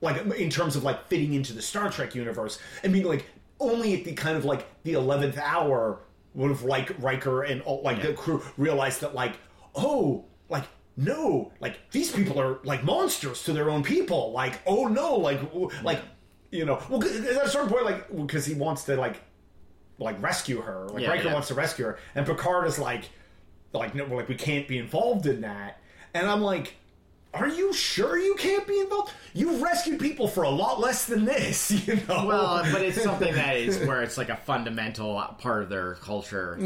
like 0.00 0.16
in 0.38 0.48
terms 0.48 0.76
of 0.76 0.84
like 0.84 1.08
fitting 1.08 1.34
into 1.34 1.52
the 1.52 1.60
Star 1.62 1.90
Trek 1.90 2.14
universe 2.14 2.58
and 2.82 2.92
being 2.92 3.04
like 3.04 3.26
only 3.60 3.94
at 3.98 4.04
the 4.04 4.12
kind 4.12 4.36
of 4.36 4.44
like 4.44 4.66
the 4.82 4.94
11th 4.94 5.38
hour 5.38 6.00
would 6.34 6.50
have 6.50 6.62
like 6.62 6.90
Riker 7.00 7.42
and 7.42 7.60
all, 7.62 7.82
like 7.82 8.02
the 8.02 8.12
crew 8.14 8.42
realized 8.56 9.00
that 9.02 9.14
like 9.14 9.34
oh 9.74 10.24
like 10.48 10.64
no 10.96 11.52
like 11.60 11.78
these 11.90 12.10
people 12.10 12.40
are 12.40 12.58
like 12.64 12.82
monsters 12.84 13.44
to 13.44 13.52
their 13.52 13.70
own 13.70 13.82
people. 13.82 14.32
Like 14.32 14.60
oh 14.66 14.86
no 14.86 15.16
like 15.16 15.40
like 15.82 16.00
you 16.50 16.64
know 16.64 16.82
well 16.88 17.02
at 17.04 17.44
a 17.44 17.48
certain 17.48 17.68
point 17.68 17.84
like 17.84 18.16
because 18.16 18.46
he 18.46 18.54
wants 18.54 18.84
to 18.84 18.96
like 18.96 19.20
like 19.98 20.20
rescue 20.22 20.60
her. 20.60 20.88
Like 20.88 21.02
Yeah, 21.02 21.10
Riker 21.10 21.24
yeah. 21.28 21.32
wants 21.34 21.48
to 21.48 21.54
rescue 21.54 21.84
her. 21.86 21.98
And 22.14 22.26
Picard 22.26 22.66
is 22.66 22.78
like 22.78 23.04
like 23.72 23.94
no 23.94 24.04
like 24.06 24.28
we 24.28 24.34
can't 24.34 24.66
be 24.66 24.78
involved 24.78 25.26
in 25.26 25.42
that. 25.42 25.78
And 26.14 26.28
I'm 26.28 26.40
like 26.42 26.74
are 27.32 27.48
you 27.48 27.72
sure 27.72 28.18
you 28.18 28.34
can't 28.34 28.66
be 28.66 28.78
involved? 28.80 29.12
You've 29.34 29.62
rescued 29.62 30.00
people 30.00 30.26
for 30.26 30.42
a 30.42 30.50
lot 30.50 30.80
less 30.80 31.06
than 31.06 31.24
this, 31.24 31.70
you 31.86 31.94
know. 32.08 32.26
Well, 32.26 32.62
but 32.72 32.82
it's 32.82 33.00
something 33.02 33.32
that 33.34 33.56
is 33.56 33.78
where 33.86 34.02
it's 34.02 34.18
like 34.18 34.30
a 34.30 34.36
fundamental 34.36 35.14
part 35.38 35.62
of 35.62 35.68
their 35.68 35.94
culture. 35.96 36.56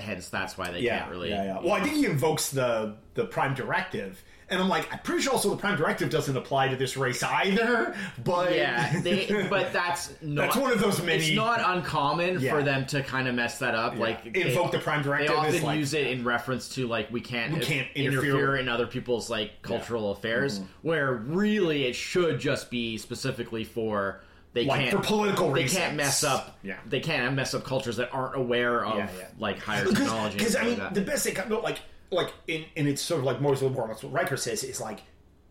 Hence, 0.00 0.28
that's 0.30 0.56
why 0.56 0.70
they 0.70 0.78
Mm-hmm. 0.78 0.84
yeah, 0.86 0.98
can't 1.00 1.10
really. 1.10 1.28
yeah, 1.30 1.44
yeah. 1.44 1.58
Well, 1.60 1.72
I 1.74 1.80
think 1.82 1.96
he 1.96 2.06
invokes 2.06 2.50
the 2.50 2.96
the 3.14 3.24
Prime 3.26 3.54
Directive, 3.54 4.22
and 4.48 4.60
I'm 4.62 4.68
like, 4.68 4.92
I'm 4.92 5.00
pretty 5.00 5.22
sure 5.22 5.32
also 5.32 5.50
the 5.50 5.56
Prime 5.56 5.76
Directive 5.76 6.08
doesn't 6.10 6.36
apply 6.36 6.68
to 6.68 6.76
this 6.76 6.96
race 6.96 7.22
either. 7.22 7.94
But 8.24 8.54
Yeah, 8.54 9.00
they, 9.00 9.46
but 9.50 9.72
that's 9.72 10.12
not. 10.22 10.44
That's 10.52 10.56
one 10.56 10.72
of 10.72 10.78
those 10.80 11.02
many- 11.02 11.26
It's 11.26 11.34
not 11.36 11.60
uncommon 11.64 12.40
Yeah. 12.40 12.52
for 12.52 12.62
them 12.62 12.86
to 12.86 13.02
kind 13.02 13.26
of 13.28 13.34
mess 13.34 13.58
that 13.58 13.74
up. 13.74 13.96
Like 13.98 14.32
they- 14.32 14.42
Invoke 14.42 14.70
the 14.72 14.78
Prime 14.78 15.02
Directive 15.02 15.28
They 15.28 15.34
often 15.34 15.62
like- 15.62 15.78
use 15.78 15.94
it 15.94 16.06
in 16.06 16.22
reference 16.24 16.68
to 16.76 16.86
like 16.86 17.10
we 17.10 17.20
can't 17.20 17.54
We 17.54 17.60
can't 17.60 17.88
interfere. 17.94 18.30
interfere. 18.30 18.56
in 18.56 18.68
other 18.68 18.86
people's 18.86 19.28
like 19.28 19.62
cultural 19.62 20.12
affairs. 20.12 20.58
Mm-hmm. 20.60 20.66
Where 20.82 21.12
really 21.12 21.84
it 21.86 21.94
should 21.96 22.38
just 22.38 22.70
be 22.70 22.98
specifically 22.98 23.64
for 23.64 24.20
they 24.52 24.64
Like, 24.64 24.80
can't 24.88 24.96
for 24.96 25.02
political 25.06 25.48
They 25.48 25.64
reasons. 25.64 25.78
can't 25.80 25.96
mess 25.96 26.24
up. 26.24 26.56
Yeah. 26.62 26.76
They 26.88 27.00
can't 27.00 27.34
mess 27.34 27.52
up 27.52 27.64
cultures 27.64 27.96
that 27.98 28.08
aren't 28.14 28.36
aware 28.36 28.86
of 28.86 28.96
Yeah, 28.96 29.08
yeah. 29.18 29.26
like 29.38 29.58
higher 29.58 29.84
technology. 29.84 30.38
because 30.38 30.56
I 30.56 30.64
mean 30.64 30.78
like 30.78 30.94
the 30.94 31.02
best 31.02 31.24
thing 31.24 31.36
no, 31.50 31.60
like 31.60 31.78
like 32.10 32.32
in 32.46 32.64
and 32.76 32.86
it's 32.88 33.02
sort 33.02 33.18
of 33.20 33.24
like 33.24 33.40
more 33.40 33.56
so 33.56 33.68
more 33.68 33.86
that's 33.88 34.02
what 34.02 34.12
Riker 34.12 34.36
says 34.36 34.62
is 34.64 34.80
like 34.80 35.00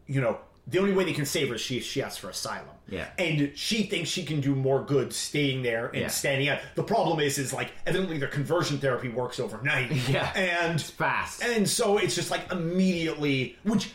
you 0.08 0.22
know 0.22 0.38
the 0.68 0.80
only 0.80 0.94
way 0.94 1.04
they 1.04 1.14
can 1.14 1.26
save 1.26 1.50
her 1.50 1.56
is 1.56 1.62
she 1.62 1.80
she 1.80 2.02
asks 2.02 2.18
for 2.18 2.30
asylum. 2.30 2.70
Yeah. 2.88 3.08
and 3.20 3.52
she 3.56 3.84
thinks 3.84 4.10
she 4.10 4.24
can 4.24 4.42
do 4.42 4.56
more 4.56 4.84
good 4.84 5.12
staying 5.14 5.64
there 5.64 5.88
and 5.88 5.98
Yeah. 6.02 6.08
standing 6.08 6.50
out. 6.50 6.60
The 6.76 6.84
problem 6.84 7.20
is, 7.20 7.38
is 7.40 7.52
like 7.54 7.72
evidently 7.88 8.18
their 8.20 8.28
conversion 8.30 8.78
therapy 8.78 9.10
works 9.10 9.40
overnight. 9.40 9.92
Yeah. 10.10 10.32
and 10.36 10.80
fast. 10.82 11.44
and 11.44 11.68
so 11.70 11.98
it's 11.98 12.14
just 12.16 12.30
like 12.32 12.52
immediately, 12.52 13.58
which 13.64 13.92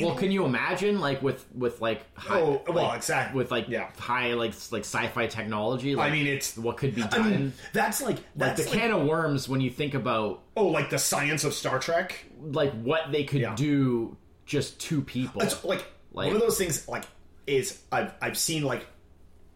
Well, 0.00 0.14
can 0.14 0.30
you 0.30 0.44
imagine 0.44 1.00
like 1.00 1.20
with 1.22 1.44
with 1.54 1.80
like 1.80 2.02
high, 2.16 2.40
Oh, 2.40 2.62
well, 2.68 2.84
like, 2.86 2.96
exactly. 2.98 3.36
with 3.38 3.50
like 3.50 3.68
Yeah. 3.68 3.90
high 3.98 4.34
like 4.34 4.52
like 4.70 4.82
sci-fi 4.84 5.26
technology? 5.26 5.96
Like, 5.96 6.12
I 6.12 6.14
mean, 6.14 6.26
it's 6.28 6.56
what 6.56 6.76
could 6.76 6.94
be 6.94 7.02
I 7.02 7.08
done. 7.08 7.30
mean, 7.30 7.52
that's 7.72 8.00
like 8.00 8.16
like 8.16 8.24
that's 8.36 8.64
the 8.64 8.70
like, 8.70 8.78
can 8.78 8.90
of 8.92 9.06
worms 9.06 9.48
when 9.48 9.60
you 9.60 9.70
think 9.70 9.94
about 9.94 10.42
oh, 10.56 10.66
like 10.68 10.90
the 10.90 10.98
science 10.98 11.42
of 11.44 11.54
Star 11.54 11.78
Trek. 11.80 12.24
like 12.40 12.72
what 12.82 13.10
they 13.10 13.24
could 13.24 13.40
Yeah. 13.40 13.54
do 13.56 14.16
just 14.46 14.80
two 14.80 15.02
people. 15.02 15.42
It's 15.42 15.64
like, 15.64 15.84
Like- 16.12 16.26
one 16.28 16.36
of 16.36 16.42
those 16.42 16.58
things. 16.58 16.86
Like 16.88 17.04
is 17.46 17.80
I've 17.90 18.12
I've 18.22 18.38
seen 18.38 18.62
like 18.62 18.86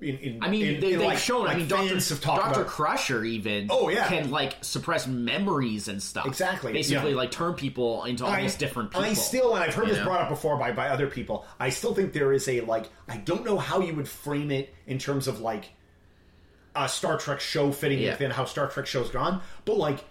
in, 0.01 0.19
in 0.19 0.43
I 0.43 0.49
mean, 0.51 0.67
in, 0.67 0.81
they, 0.81 0.93
in, 0.93 0.99
they've 0.99 1.07
like, 1.09 1.19
shown. 1.19 1.47
I 1.47 1.55
mean, 1.55 1.69
Doctor 1.69 1.95
have 1.95 2.21
Doctor 2.21 2.65
Crusher 2.65 3.25
even. 3.25 3.69
Oh, 3.71 3.89
yeah. 3.89 4.09
can 4.09 4.31
like 4.31 4.57
suppress 4.63 5.07
memories 5.07 5.89
and 5.89 6.03
stuff. 6.03 6.27
Exactly, 6.27 6.73
Basically, 6.73 7.11
yeah. 7.11 7.17
like 7.17 7.31
turn 7.31 7.55
people 7.55 8.05
into 8.05 8.25
almost 8.25 8.59
different 8.59 8.91
people. 8.91 9.05
I 9.05 9.15
still, 9.15 9.55
and 9.55 9.65
I've 9.65 9.75
heard 9.75 9.89
this 9.89 9.99
know? 9.99 10.05
brought 10.05 10.21
up 10.21 10.29
before 10.29 10.57
by, 10.59 10.73
by 10.73 10.89
other 10.89 11.07
people. 11.07 11.47
I 11.59 11.71
still 11.71 11.95
think 11.95 12.13
there 12.13 12.33
is 12.33 12.49
a 12.49 12.61
like. 12.63 12.91
I 13.09 13.19
don't 13.19 13.45
know 13.45 13.57
how 13.59 13.81
you 13.81 13.95
would 13.95 14.09
frame 14.09 14.51
it 14.51 14.75
in 14.87 14.99
terms 14.99 15.29
of 15.29 15.41
like 15.41 15.67
a 16.77 16.89
Star 16.89 17.17
Trek 17.19 17.41
show 17.41 17.71
fitting 17.73 18.01
Yeah. 18.01 18.11
within 18.13 18.31
how 18.31 18.45
Star 18.45 18.69
Trek 18.69 18.87
shows 18.87 19.11
gone, 19.11 19.41
but 19.65 19.77
like 19.79 20.05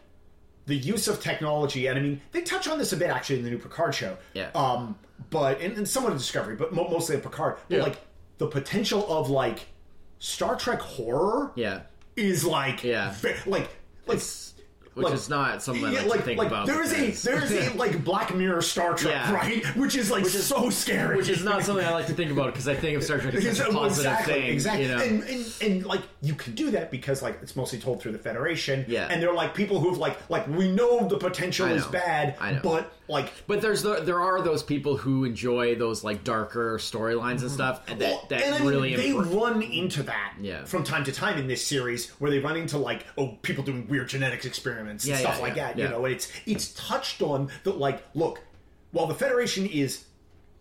the 0.66 0.76
use 0.76 1.10
of 1.10 1.22
technology, 1.22 1.88
and 1.88 2.00
I 2.00 2.02
mean 2.02 2.22
they 2.32 2.42
touch 2.42 2.68
on 2.70 2.78
this 2.78 2.94
a 2.94 2.98
bit 2.98 3.10
actually 3.10 3.40
in 3.40 3.44
the 3.44 3.52
new 3.52 3.58
Picard 3.60 3.94
show. 3.94 4.18
Yeah. 4.34 4.50
Um, 4.56 4.96
but 5.30 5.60
and, 5.62 5.78
and 5.78 5.88
somewhat 5.88 6.14
of 6.14 6.18
Discovery, 6.18 6.56
but 6.56 6.74
mo- 6.74 6.88
mostly 6.90 7.16
in 7.16 7.22
Picard. 7.22 7.58
But 7.68 7.78
Yeah. 7.78 7.84
like 7.84 7.98
the 8.38 8.48
potential 8.48 9.06
of 9.12 9.30
like 9.30 9.68
Star 10.24 10.56
Trek 10.56 10.80
horror 10.80 11.52
yeah, 11.56 11.82
is 12.16 12.46
like 12.46 12.82
Yeah. 12.82 13.12
ve- 13.12 13.36
like 13.46 13.70
like. 14.08 14.22
Which 14.96 15.06
like- 15.06 15.14
is 15.14 15.30
not 15.30 15.62
something 15.64 15.86
I 15.86 15.90
like, 15.92 16.06
like, 16.08 16.20
to 16.20 16.26
think 16.26 16.38
like 16.40 16.48
about. 16.50 16.68
there 16.68 16.82
is 16.84 16.94
a 16.94 17.12
there 17.30 17.44
is 17.44 17.52
a 17.52 17.74
like 17.78 18.04
Black 18.04 18.34
Mirror 18.36 18.62
Star 18.62 18.94
Trek 18.96 19.14
Yeah. 19.14 19.34
right, 19.34 19.66
which 19.76 19.96
is 19.96 20.12
like 20.12 20.26
so 20.26 20.70
scary. 20.70 21.18
which 21.18 21.30
is 21.30 21.44
not 21.44 21.64
something 21.64 21.86
I 21.86 21.92
like 21.92 22.08
to 22.08 22.14
think 22.14 22.32
about 22.32 22.48
because 22.54 22.68
I 22.68 22.76
think 22.76 22.98
of 22.98 23.04
Star 23.04 23.18
Trek 23.20 23.34
as 23.36 23.60
a 23.60 23.66
positive 23.72 24.12
exactly, 24.12 24.34
thing. 24.34 24.50
exactly. 24.52 24.86
You 24.86 24.96
know? 24.96 25.04
and, 25.04 25.24
and 25.24 25.54
and 25.62 25.86
like 25.86 26.02
you 26.22 26.34
can 26.36 26.54
do 26.56 26.72
that 26.72 26.92
because 26.92 27.22
like 27.22 27.40
it's 27.42 27.56
mostly 27.56 27.80
told 27.80 28.02
through 28.02 28.12
the 28.14 28.20
Federation. 28.20 28.86
Yeah. 28.88 29.08
and 29.10 29.22
they're 29.22 29.34
like 29.34 29.54
people 29.56 29.80
who've 29.80 29.98
like 29.98 30.18
like 30.30 30.48
we 30.48 30.72
know 30.72 31.08
the 31.08 31.18
potential 31.18 31.66
I 31.68 31.72
is 31.74 31.86
bad, 31.88 32.36
I 32.40 32.52
know. 32.54 32.60
but 32.64 32.94
like 33.10 33.32
But 33.48 33.62
there's 33.62 33.82
the, 33.84 33.96
there 33.96 34.22
are 34.22 34.42
those 34.42 34.64
people 34.64 34.96
who 34.98 35.26
enjoy 35.26 35.76
those 35.76 36.04
like 36.04 36.24
darker 36.24 36.78
storylines 36.78 37.32
and 37.32 37.40
mm-hmm. 37.42 37.48
stuff 37.50 37.82
and 37.90 38.00
that 38.00 38.30
that 38.30 38.44
and 38.44 38.56
I 38.56 38.60
mean, 38.60 38.68
really 38.70 38.96
they 38.96 39.10
improve. 39.10 39.34
run 39.34 39.62
into 39.62 40.04
that 40.04 40.36
Yeah. 40.40 40.64
from 40.66 40.84
time 40.84 41.04
to 41.06 41.12
time 41.12 41.38
in 41.38 41.48
this 41.48 41.66
series 41.66 42.10
where 42.20 42.32
they 42.32 42.40
run 42.40 42.56
into 42.56 42.78
like 42.78 43.06
oh 43.18 43.38
people 43.42 43.64
doing 43.64 43.88
weird 43.88 44.08
genetics 44.10 44.46
experiments 44.46 44.83
and 44.88 45.04
Yeah, 45.04 45.18
stuff 45.18 45.36
yeah, 45.38 45.42
like 45.42 45.56
yeah, 45.56 45.74
that 45.74 45.78
you 45.78 45.90
know 45.90 46.06
it's 46.06 46.32
it's 46.46 46.74
touched 46.74 47.22
on 47.22 47.50
that 47.64 47.78
like 47.78 48.04
look 48.14 48.42
while 48.92 49.08
the 49.08 49.16
federation 49.16 49.66
is 49.66 50.06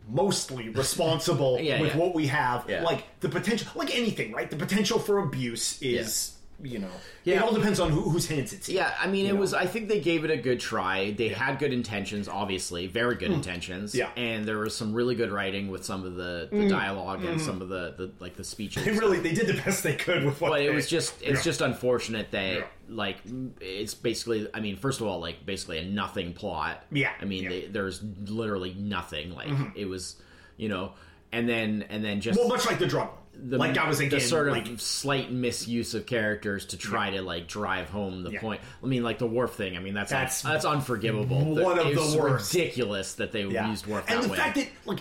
mostly 0.08 0.68
responsible 0.82 1.58
with 1.80 1.94
what 1.94 2.14
we 2.14 2.26
have 2.26 2.68
like 2.82 3.04
the 3.20 3.28
potential 3.28 3.68
like 3.74 3.94
anything 3.96 4.32
right? 4.32 4.50
The 4.50 4.56
potential 4.56 4.98
for 4.98 5.18
abuse 5.18 5.80
is 5.82 6.32
you 6.62 6.78
know 6.78 6.88
Yeah. 7.24 7.36
it 7.36 7.42
all 7.42 7.52
depends 7.52 7.80
on 7.80 7.90
who, 7.90 8.02
whose 8.02 8.28
hands 8.28 8.52
it's 8.52 8.68
in. 8.68 8.76
Yeah, 8.76 8.92
I 9.00 9.06
mean, 9.08 9.26
it 9.26 9.34
know? 9.34 9.40
was. 9.40 9.52
I 9.54 9.66
think 9.66 9.88
they 9.88 10.00
gave 10.00 10.24
it 10.24 10.30
a 10.30 10.36
good 10.36 10.60
try. 10.60 11.10
They 11.12 11.28
had 11.28 11.58
good 11.58 11.72
intentions, 11.72 12.28
obviously, 12.28 12.86
very 12.86 13.16
good 13.16 13.30
intentions. 13.32 13.92
Hmm. 13.92 13.98
Yeah. 13.98 14.10
and 14.16 14.44
there 14.44 14.58
was 14.58 14.76
some 14.76 14.92
really 14.94 15.14
good 15.14 15.30
writing 15.32 15.70
with 15.70 15.84
some 15.84 16.04
of 16.04 16.14
the, 16.16 16.48
the 16.52 16.68
dialogue 16.68 17.24
and 17.24 17.40
some 17.40 17.60
of 17.62 17.68
the, 17.68 17.94
the 17.96 18.12
like 18.20 18.36
the 18.36 18.44
speeches. 18.44 18.84
they 18.84 18.92
really 18.92 19.18
they 19.18 19.32
did 19.32 19.46
the 19.46 19.54
best 19.62 19.82
they 19.82 19.94
could 19.96 20.24
with 20.24 20.40
what 20.40 20.50
but 20.50 20.60
it 20.62 20.72
was 20.72 20.88
just 20.88 21.20
it's 21.22 21.38
Yeah. 21.38 21.42
just 21.42 21.60
unfortunate 21.60 22.30
that 22.32 22.54
Yeah. 22.58 22.64
like 22.88 23.16
it's 23.60 23.94
basically 23.94 24.48
i 24.54 24.60
mean 24.60 24.76
first 24.76 25.00
of 25.00 25.06
all 25.06 25.20
like 25.20 25.44
basically 25.46 25.78
a 25.78 25.84
nothing 25.84 26.32
plot 26.32 26.84
Yeah, 26.90 27.10
i 27.20 27.24
mean 27.24 27.44
yeah. 27.44 27.50
Mm-hmm. 27.50 27.60
They, 27.62 27.66
there's 27.68 28.02
literally 28.26 28.74
nothing 28.74 29.32
like 29.34 29.50
it 29.76 29.86
was 29.86 30.16
you 30.56 30.68
know 30.68 30.92
and 31.32 31.48
then 31.48 31.84
and 31.88 32.04
then 32.04 32.20
just 32.20 32.38
well 32.38 32.48
much 32.48 32.66
like 32.66 32.78
the 32.78 32.86
drug 32.86 33.08
one. 33.08 33.16
The, 33.34 33.56
like 33.58 33.78
I 33.78 33.88
was 33.88 33.98
the 33.98 34.06
again 34.06 34.20
sort 34.20 34.48
of 34.48 34.54
like 34.54 34.68
slight 34.78 35.32
misuse 35.32 35.94
of 35.94 36.06
characters 36.06 36.66
to 36.66 36.76
try 36.76 37.10
to 37.10 37.22
like 37.22 37.48
drive 37.48 37.88
home 37.88 38.22
the 38.22 38.30
Yeah. 38.32 38.40
point. 38.40 38.60
I 38.82 38.86
mean, 38.86 39.02
like 39.02 39.18
the 39.18 39.26
Worf 39.26 39.54
thing. 39.54 39.76
I 39.76 39.80
mean, 39.80 39.94
that's 39.94 40.10
That's 40.10 40.42
that's, 40.42 40.64
unforgivable. 40.64 41.54
one 41.56 41.78
of 41.78 41.86
the 41.94 42.18
worst. 42.20 42.52
Ridiculous 42.54 43.14
that 43.14 43.32
they 43.32 43.44
yeah. 43.44 43.68
used 43.70 43.86
Worf 43.86 44.04
and 44.08 44.18
that 44.18 44.22
the 44.24 44.28
way. 44.32 44.36
fact 44.38 44.54
that 44.56 44.68
like 44.84 45.00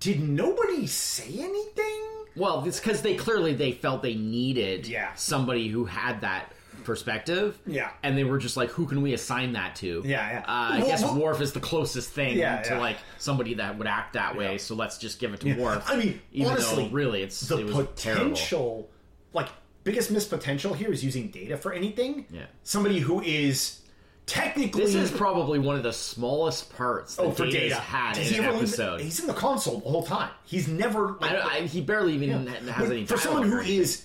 did 0.00 0.20
nobody 0.20 0.86
say 0.86 1.28
anything 1.38 2.04
well, 2.36 2.64
it's 2.66 2.78
because 2.78 3.02
they 3.02 3.16
clearly 3.16 3.52
they 3.54 3.72
felt 3.72 4.02
they 4.02 4.14
needed 4.14 4.86
Yeah. 4.86 5.12
somebody 5.14 5.66
who 5.68 5.84
had 5.86 6.20
that 6.20 6.52
perspective. 6.84 7.58
Yeah. 7.66 7.90
and 8.02 8.16
they 8.16 8.24
were 8.24 8.38
just 8.38 8.56
like, 8.56 8.70
who 8.70 8.86
can 8.86 9.02
we 9.02 9.12
assign 9.14 9.52
that 9.52 9.76
to? 9.76 10.02
Yeah, 10.04 10.30
yeah. 10.30 10.38
Uh, 10.40 10.42
I 10.48 10.78
Well, 10.78 10.86
guess 10.86 11.02
well- 11.02 11.16
Worf 11.16 11.40
is 11.40 11.52
the 11.52 11.60
closest 11.60 12.10
thing 12.10 12.36
Yeah, 12.38 12.62
to 12.62 12.74
yeah. 12.74 12.80
like 12.80 12.96
somebody 13.18 13.54
that 13.54 13.78
would 13.78 13.86
act 13.86 14.14
that 14.14 14.36
way. 14.36 14.58
So 14.58 14.74
let's 14.74 14.98
just 14.98 15.18
give 15.20 15.32
it 15.34 15.40
to 15.40 15.54
Worf. 15.54 15.84
I 15.88 15.96
mean, 15.96 16.20
even 16.32 16.52
honestly, 16.52 16.84
though 16.88 16.94
really 16.94 17.22
it's 17.22 17.40
the 17.40 17.58
it 17.58 17.66
was 17.66 17.86
terrible. 17.96 18.30
potential 18.30 18.90
like 19.32 19.48
biggest 19.84 20.10
missed 20.10 20.30
potential 20.30 20.74
here 20.74 20.90
is 20.92 21.04
using 21.04 21.28
Data 21.28 21.56
for 21.56 21.72
anything 21.72 22.26
Yeah. 22.30 22.46
somebody 22.62 22.98
who 22.98 23.20
is 23.22 23.80
technically 24.26 24.84
This 24.84 24.94
is 24.94 25.10
probably 25.10 25.58
one 25.58 25.76
of 25.76 25.82
the 25.82 25.92
smallest 25.92 26.74
parts 26.76 27.16
that 27.16 27.22
oh 27.22 27.30
for 27.30 27.44
Data's 27.46 27.70
Data 27.70 27.74
had 27.76 28.18
in 28.18 28.44
an 28.44 28.54
episode. 28.56 29.00
he's 29.00 29.20
in 29.20 29.26
the 29.26 29.32
console 29.32 29.80
the 29.80 29.88
whole 29.88 30.02
time 30.04 30.28
he's 30.44 30.68
never 30.68 31.12
like, 31.20 31.30
I 31.32 31.56
I, 31.58 31.60
he 31.62 31.80
barely 31.80 32.12
even 32.14 32.46
ha- 32.46 32.54
has 32.72 32.88
But 32.88 32.90
any 32.92 33.06
for 33.06 33.16
someone 33.16 33.48
who 33.48 33.60
is 33.60 34.04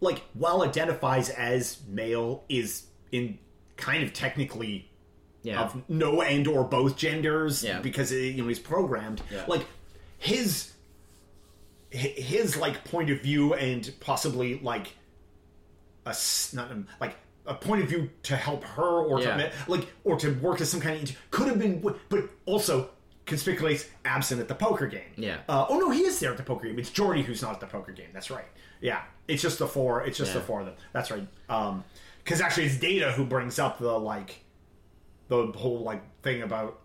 like 0.00 0.22
while 0.34 0.62
identifies 0.62 1.30
as 1.30 1.80
male 1.88 2.44
is 2.48 2.84
in 3.12 3.38
kind 3.76 4.02
of 4.02 4.12
technically 4.12 4.88
yeah. 5.42 5.62
of 5.62 5.88
no 5.88 6.22
and 6.22 6.46
or 6.46 6.64
both 6.64 6.96
genders 6.96 7.62
Yeah. 7.62 7.80
because 7.80 8.12
uh, 8.12 8.16
you 8.16 8.42
know 8.42 8.48
he's 8.48 8.58
programmed 8.58 9.22
Yeah. 9.30 9.44
like 9.48 9.66
his 10.18 10.72
his 11.90 12.56
like 12.56 12.84
point 12.84 13.10
of 13.10 13.20
view 13.20 13.54
and 13.54 13.92
possibly 14.00 14.58
like 14.60 14.94
a 16.06 16.14
not 16.52 16.70
like 17.00 17.16
a 17.46 17.54
point 17.54 17.82
of 17.82 17.88
view 17.88 18.10
to 18.24 18.36
help 18.36 18.64
her 18.64 18.82
or 19.06 19.20
to 19.20 19.52
like 19.68 19.86
or 20.02 20.16
to 20.18 20.32
work 20.40 20.60
as 20.60 20.70
some 20.70 20.80
kind 20.80 21.10
of 21.10 21.30
could 21.30 21.46
have 21.46 21.58
been 21.58 21.80
but 22.08 22.28
also 22.46 22.90
conspicuous 23.26 23.88
absent 24.04 24.40
at 24.40 24.48
the 24.48 24.54
poker 24.54 24.86
game. 24.86 25.02
Yeah. 25.16 25.38
uh, 25.48 25.66
oh 25.68 25.78
no 25.78 25.90
he 25.90 26.00
is 26.02 26.18
there 26.20 26.30
at 26.30 26.36
the 26.36 26.42
poker 26.42 26.66
game. 26.66 26.78
It's 26.78 26.90
Geordi 26.90 27.22
who's 27.24 27.40
not 27.42 27.52
at 27.54 27.60
the 27.60 27.66
poker 27.66 27.92
game. 27.92 28.08
That's 28.12 28.30
right. 28.30 28.44
Yeah. 28.80 29.02
It's 29.28 29.40
just 29.42 29.58
the 29.58 29.66
four 29.66 30.02
it's 30.04 30.18
just 30.18 30.34
the 30.34 30.40
four 30.40 30.60
of 30.60 30.66
them. 30.66 30.74
That's 30.92 31.10
right. 31.10 31.26
Um 31.48 31.84
because 32.22 32.40
actually 32.40 32.66
it's 32.66 32.76
Data 32.78 33.12
who 33.12 33.24
brings 33.24 33.58
up 33.58 33.78
the 33.78 33.98
like 33.98 34.44
the 35.28 35.46
whole 35.52 35.80
like 35.82 36.02
thing 36.22 36.42
about 36.42 36.80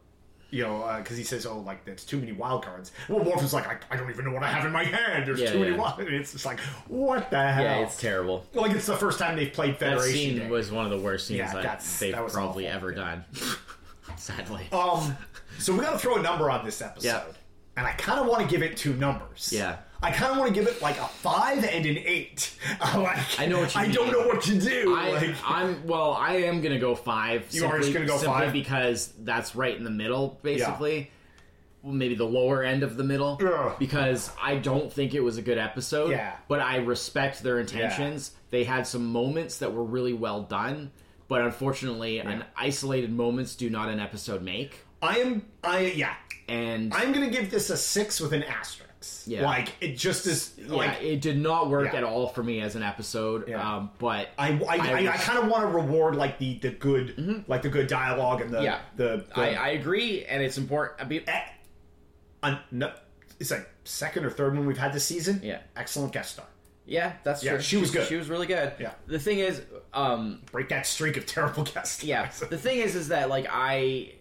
you 0.51 0.63
know 0.63 0.96
because 0.98 1.15
he 1.17 1.24
says 1.24 1.46
oh 1.46 1.60
like 1.60 1.84
there's 1.86 2.05
too 2.05 2.17
many 2.17 2.31
wild 2.31 2.63
cards. 2.63 2.91
Well 3.10 3.24
Worf 3.24 3.43
is 3.43 3.53
like 3.53 3.67
I, 3.67 3.77
I 3.93 3.98
don't 3.98 4.10
even 4.10 4.24
know 4.25 4.31
what 4.31 4.41
I 4.43 4.48
have 4.50 4.65
in 4.65 4.72
my 4.72 4.86
hand. 4.86 5.27
There's 5.27 5.41
Yeah, 5.41 5.51
too 5.51 5.60
many 5.60 5.75
wild 5.75 6.00
and 6.00 6.08
it's 6.15 6.31
just 6.31 6.46
like 6.46 6.60
what 6.88 7.29
the 7.29 7.51
hell? 7.51 7.63
yeah, 7.63 7.79
it's 7.79 8.00
terrible. 8.00 8.46
like 8.53 8.72
it's 8.72 8.86
the 8.88 8.96
first 8.96 9.19
time 9.19 9.36
they've 9.36 9.51
played 9.51 9.74
That 9.79 9.98
Federation 9.98 10.13
scene 10.13 10.39
Day. 10.39 10.50
was 10.50 10.72
one 10.72 10.86
of 10.86 10.91
the 10.91 11.00
worst 11.00 11.27
scenes 11.27 11.39
Yeah, 11.39 11.53
that 11.53 11.63
that's- 11.63 12.00
they've 12.00 12.15
that 12.15 12.27
probably 12.29 12.65
awful. 12.67 12.77
ever 12.77 12.91
done. 12.93 13.25
Sadly. 14.17 14.67
um 14.71 15.15
so 15.59 15.73
we 15.73 15.79
got 15.79 15.91
to 15.91 15.97
throw 15.99 16.15
a 16.17 16.21
number 16.21 16.49
on 16.49 16.63
this 16.65 16.81
episode 16.81 17.07
Yeah. 17.07 17.23
and 17.77 17.85
I 17.85 17.91
kind 17.93 18.19
of 18.19 18.27
want 18.27 18.41
to 18.41 18.47
give 18.47 18.61
it 18.63 18.77
two 18.77 18.93
numbers 18.95 19.51
Yeah. 19.53 19.77
I 20.01 20.11
kind 20.11 20.31
of 20.31 20.37
want 20.37 20.53
to 20.53 20.57
give 20.57 20.69
it 20.69 20.81
like 20.81 20.97
a 20.97 21.07
five 21.07 21.61
and 21.65 21.85
an 21.85 21.97
eight. 21.97 22.57
like, 22.95 23.17
I 23.37 23.45
know 23.47 23.59
what 23.59 23.75
you 23.75 23.81
I 23.81 23.87
don't 23.89 24.09
know 24.13 24.25
what 24.27 24.41
to 24.43 24.57
do. 24.57 24.95
I, 24.97 25.09
like, 25.11 25.35
I'm 25.45 25.85
well. 25.85 26.13
I 26.13 26.35
am 26.35 26.61
gonna 26.61 26.79
go 26.79 26.95
five. 26.95 27.47
You 27.51 27.65
are 27.65 27.79
just 27.79 27.91
gonna 27.91 28.05
go 28.05 28.17
simply 28.17 28.45
five? 28.45 28.53
because 28.53 29.11
that's 29.19 29.57
right 29.57 29.75
in 29.75 29.83
the 29.83 29.89
middle, 29.89 30.39
basically. 30.41 31.11
Well, 31.83 31.91
maybe 31.91 32.15
the 32.15 32.23
lower 32.23 32.63
end 32.63 32.83
of 32.83 32.95
the 32.95 33.03
middle, 33.03 33.39
Ugh. 33.45 33.75
because 33.77 34.31
I 34.41 34.55
don't 34.55 34.89
think 34.91 35.13
it 35.13 35.19
was 35.19 35.37
a 35.37 35.41
good 35.41 35.57
episode. 35.57 36.11
Yeah. 36.11 36.33
but 36.47 36.61
I 36.61 36.77
respect 36.77 37.43
their 37.43 37.59
intentions. 37.59 38.31
They 38.51 38.63
had 38.63 38.87
some 38.87 39.05
moments 39.05 39.57
that 39.57 39.73
were 39.73 39.83
really 39.83 40.13
well 40.13 40.43
done, 40.43 40.91
but 41.29 41.41
unfortunately, 41.41 42.19
an 42.19 42.43
isolated 42.57 43.12
moments 43.13 43.55
do 43.55 43.69
not 43.69 43.88
an 43.88 44.00
episode 44.01 44.41
make. 44.41 44.79
I 45.01 45.19
am. 45.19 45.45
I 45.63 45.79
yeah. 45.95 46.15
And 46.50 46.93
I'm 46.93 47.13
gonna 47.13 47.29
give 47.29 47.50
this 47.50 47.69
a 47.69 47.77
six 47.77 48.19
with 48.19 48.33
an 48.33 48.43
asterisk. 48.43 48.88
Yeah. 49.27 49.45
Like 49.45 49.69
it 49.79 49.95
just 49.95 50.25
is. 50.27 50.51
yeah, 50.57 50.74
Like 50.74 51.01
it 51.01 51.21
did 51.21 51.38
not 51.39 51.69
work 51.69 51.93
Yeah. 51.93 52.00
at 52.00 52.03
all 52.03 52.27
for 52.27 52.43
me 52.43 52.59
as 52.59 52.75
an 52.75 52.83
episode. 52.83 53.48
Yeah. 53.48 53.75
Um, 53.77 53.91
but 53.98 54.27
I, 54.38 54.50
I, 54.67 54.77
I, 54.77 54.91
I, 55.07 55.12
was- 55.13 55.21
kind 55.24 55.39
of 55.39 55.48
want 55.48 55.63
to 55.63 55.67
reward 55.69 56.15
like 56.17 56.38
the 56.39 56.57
the 56.57 56.71
good, 56.71 57.45
like 57.48 57.62
the 57.62 57.69
good 57.69 57.88
dialogue 57.88 58.41
and 58.41 58.50
the 58.50 58.57
Mm-hmm. 58.57 58.65
yeah, 58.65 58.79
the. 58.98 59.24
the 59.33 59.39
I, 59.39 59.53
I 59.53 59.67
agree, 59.69 60.25
and 60.25 60.43
it's 60.43 60.57
important. 60.57 61.00
I 61.00 61.05
mean, 61.07 61.21
eh, 61.27 61.41
un- 62.43 62.59
no, 62.71 62.91
it's 63.39 63.51
like 63.51 63.69
second 63.86 64.25
or 64.25 64.31
third 64.31 64.57
one 64.57 64.65
we've 64.65 64.77
had 64.77 64.91
this 64.91 65.05
season. 65.05 65.39
Yeah. 65.43 65.59
excellent 65.77 66.12
guest 66.12 66.33
star. 66.33 66.45
Yeah, 66.89 67.13
that's 67.24 67.43
Yeah, 67.43 67.53
true. 67.53 67.62
she 67.62 67.77
was 67.77 67.91
good. 67.91 68.08
She 68.08 68.15
was 68.15 68.29
really 68.29 68.48
good. 68.48 68.74
Yeah. 68.79 68.93
The 69.08 69.19
thing 69.19 69.39
is, 69.39 69.62
um, 69.93 70.41
Break 70.51 70.69
that 70.69 70.86
streak 70.88 71.17
of 71.17 71.25
terrible 71.25 71.63
guest. 71.74 72.03
yeah. 72.03 72.29
the 72.50 72.58
thing 72.58 72.79
is, 72.79 72.96
is 72.96 73.10
that 73.10 73.29
like 73.29 73.46
I, 73.50 74.13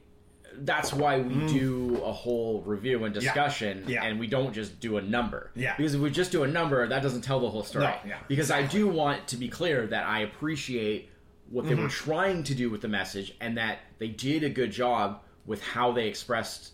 that's 0.60 0.92
why 0.92 1.18
we 1.20 1.46
do 1.46 2.00
a 2.04 2.12
whole 2.12 2.60
review 2.62 3.04
and 3.04 3.14
discussion, 3.14 3.84
Mm. 3.84 3.88
Yeah. 3.88 4.04
and 4.04 4.18
we 4.20 4.26
don't 4.26 4.52
just 4.52 4.80
do 4.80 4.98
a 4.98 5.02
number. 5.02 5.50
Yeah. 5.54 5.74
Because 5.76 5.94
if 5.94 6.00
we 6.00 6.10
just 6.10 6.30
do 6.32 6.42
a 6.42 6.48
number, 6.48 6.86
that 6.86 7.02
doesn't 7.02 7.22
tell 7.22 7.40
the 7.40 7.48
whole 7.48 7.62
story. 7.64 7.84
No, 7.84 7.94
yeah, 8.06 8.18
because 8.28 8.50
I 8.50 8.62
do 8.66 8.86
want 8.88 9.26
to 9.28 9.36
be 9.36 9.48
clear 9.48 9.86
that 9.86 10.04
I 10.04 10.20
appreciate 10.20 11.10
what 11.50 11.64
they 11.66 11.72
Mm-hmm. 11.72 11.82
were 11.84 11.88
trying 11.88 12.42
to 12.44 12.54
do 12.54 12.68
with 12.70 12.82
the 12.82 12.88
message, 12.88 13.34
and 13.40 13.56
that 13.56 13.78
they 13.98 14.08
did 14.08 14.44
a 14.44 14.50
good 14.50 14.70
job 14.72 15.22
with 15.46 15.62
how 15.62 15.92
they 15.92 16.06
expressed 16.08 16.72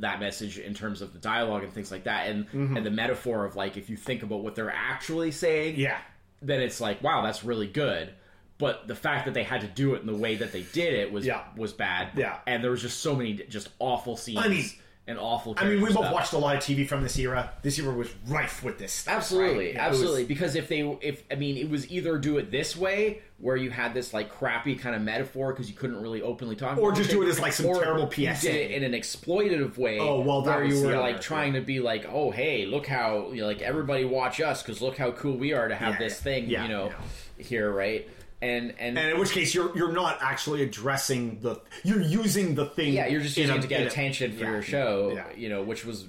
that 0.00 0.20
message 0.20 0.58
in 0.58 0.74
terms 0.74 1.02
of 1.02 1.12
the 1.12 1.18
dialogue 1.18 1.62
and 1.64 1.72
things 1.72 1.90
like 1.90 2.04
that, 2.04 2.28
and 2.28 2.46
mm-hmm. 2.48 2.76
and 2.76 2.84
the 2.86 2.90
metaphor 2.90 3.44
of 3.44 3.56
like 3.56 3.76
if 3.76 3.88
you 3.90 3.96
think 3.96 4.22
about 4.22 4.42
what 4.42 4.54
they're 4.54 4.70
actually 4.74 5.30
saying, 5.30 5.76
Yeah. 5.76 5.98
then 6.42 6.60
it's 6.60 6.80
like 6.80 7.02
wow 7.02 7.22
that's 7.22 7.44
really 7.44 7.66
good 7.66 8.12
but 8.58 8.86
the 8.86 8.94
fact 8.94 9.24
that 9.24 9.32
they 9.32 9.42
had 9.42 9.62
to 9.62 9.66
do 9.66 9.94
it 9.94 10.02
in 10.02 10.06
the 10.06 10.14
way 10.14 10.36
that 10.36 10.52
they 10.52 10.62
did 10.74 10.92
it 10.92 11.10
was 11.10 11.24
Yeah. 11.24 11.42
was 11.56 11.72
bad 11.72 12.10
Yeah. 12.16 12.38
and 12.46 12.62
there 12.62 12.70
was 12.70 12.82
just 12.82 13.00
so 13.00 13.14
many 13.16 13.34
just 13.34 13.68
awful 13.78 14.16
scenes 14.16 14.38
I 14.44 14.48
mean- 14.48 14.70
and 15.10 15.18
awful 15.18 15.54
I 15.58 15.64
mean, 15.64 15.80
we 15.82 15.88
both 15.88 15.98
stuff. 15.98 16.12
watched 16.14 16.32
a 16.32 16.38
lot 16.38 16.56
of 16.56 16.62
TV 16.62 16.88
from 16.88 17.02
this 17.02 17.18
era. 17.18 17.50
This 17.62 17.78
era 17.78 17.92
was 17.92 18.08
rife 18.28 18.62
with 18.64 18.78
this. 18.78 18.92
Stuff, 18.92 19.16
absolutely 19.16 19.56
right? 19.56 19.66
It 19.66 19.76
was- 19.78 19.80
absolutely 20.00 20.24
because 20.24 20.54
if 20.56 20.68
they 20.68 20.80
if 21.02 21.22
i 21.30 21.34
mean 21.34 21.56
it 21.58 21.68
was 21.68 21.90
either 21.90 22.16
do 22.18 22.38
it 22.38 22.50
this 22.50 22.76
way 22.76 23.20
where 23.38 23.56
you 23.56 23.70
had 23.70 23.92
this 23.94 24.12
like 24.14 24.30
crappy 24.30 24.74
kind 24.76 24.94
of 24.94 25.00
metaphor 25.02 25.52
because 25.52 25.68
you 25.68 25.74
couldn't 25.74 26.00
really 26.00 26.20
openly 26.22 26.54
talk 26.56 26.76
Or 26.78 26.92
just 26.92 27.08
do 27.10 27.22
it 27.22 27.28
as, 27.28 27.40
like, 27.40 27.54
some 27.54 27.66
terrible 27.74 28.10
PSA. 28.10 28.42
did 28.42 28.54
it 28.54 28.70
in 28.70 28.84
an 28.84 28.92
exploitative 28.92 29.76
way 29.78 29.98
Oh, 29.98 30.20
well, 30.20 30.42
where 30.44 30.64
you 30.64 30.82
were 30.82 30.96
like 30.96 31.20
trying 31.20 31.54
to 31.54 31.60
be 31.60 31.80
like 31.80 32.06
oh 32.10 32.30
hey 32.30 32.66
look 32.66 32.86
how 32.86 33.30
you 33.32 33.40
know, 33.42 33.46
like 33.46 33.62
everybody 33.62 34.04
watch 34.04 34.40
us 34.40 34.62
because 34.62 34.80
look 34.80 34.96
how 34.96 35.10
cool 35.12 35.36
we 35.36 35.52
are 35.52 35.68
to 35.68 35.74
have 35.74 35.94
Yeah, 35.94 35.98
this 35.98 36.18
yeah. 36.18 36.22
thing 36.22 36.50
Yeah, 36.50 36.62
you 36.64 36.68
know 36.68 36.92
here 37.38 37.70
right 37.72 38.06
and 38.42 38.74
and 38.78 38.98
And 38.98 39.10
in 39.10 39.18
which 39.20 39.32
case, 39.32 39.54
you're 39.54 39.76
you're 39.76 39.92
not 39.92 40.18
actually 40.22 40.62
addressing 40.62 41.40
the. 41.40 41.60
You're 41.84 42.00
using 42.00 42.54
the 42.54 42.66
thing. 42.66 42.94
Yeah, 42.94 43.06
you're 43.06 43.20
just 43.20 43.36
using 43.36 43.54
a- 43.54 43.58
it 43.58 43.62
to 43.62 43.68
get 43.68 43.80
in 43.82 43.86
a- 43.86 43.90
attention 43.90 44.32
for 44.36 44.44
yeah, 44.44 44.50
your 44.50 44.62
show, 44.62 45.12
Yeah. 45.14 45.24
you 45.36 45.48
know, 45.48 45.62
which 45.62 45.84
was 45.84 46.06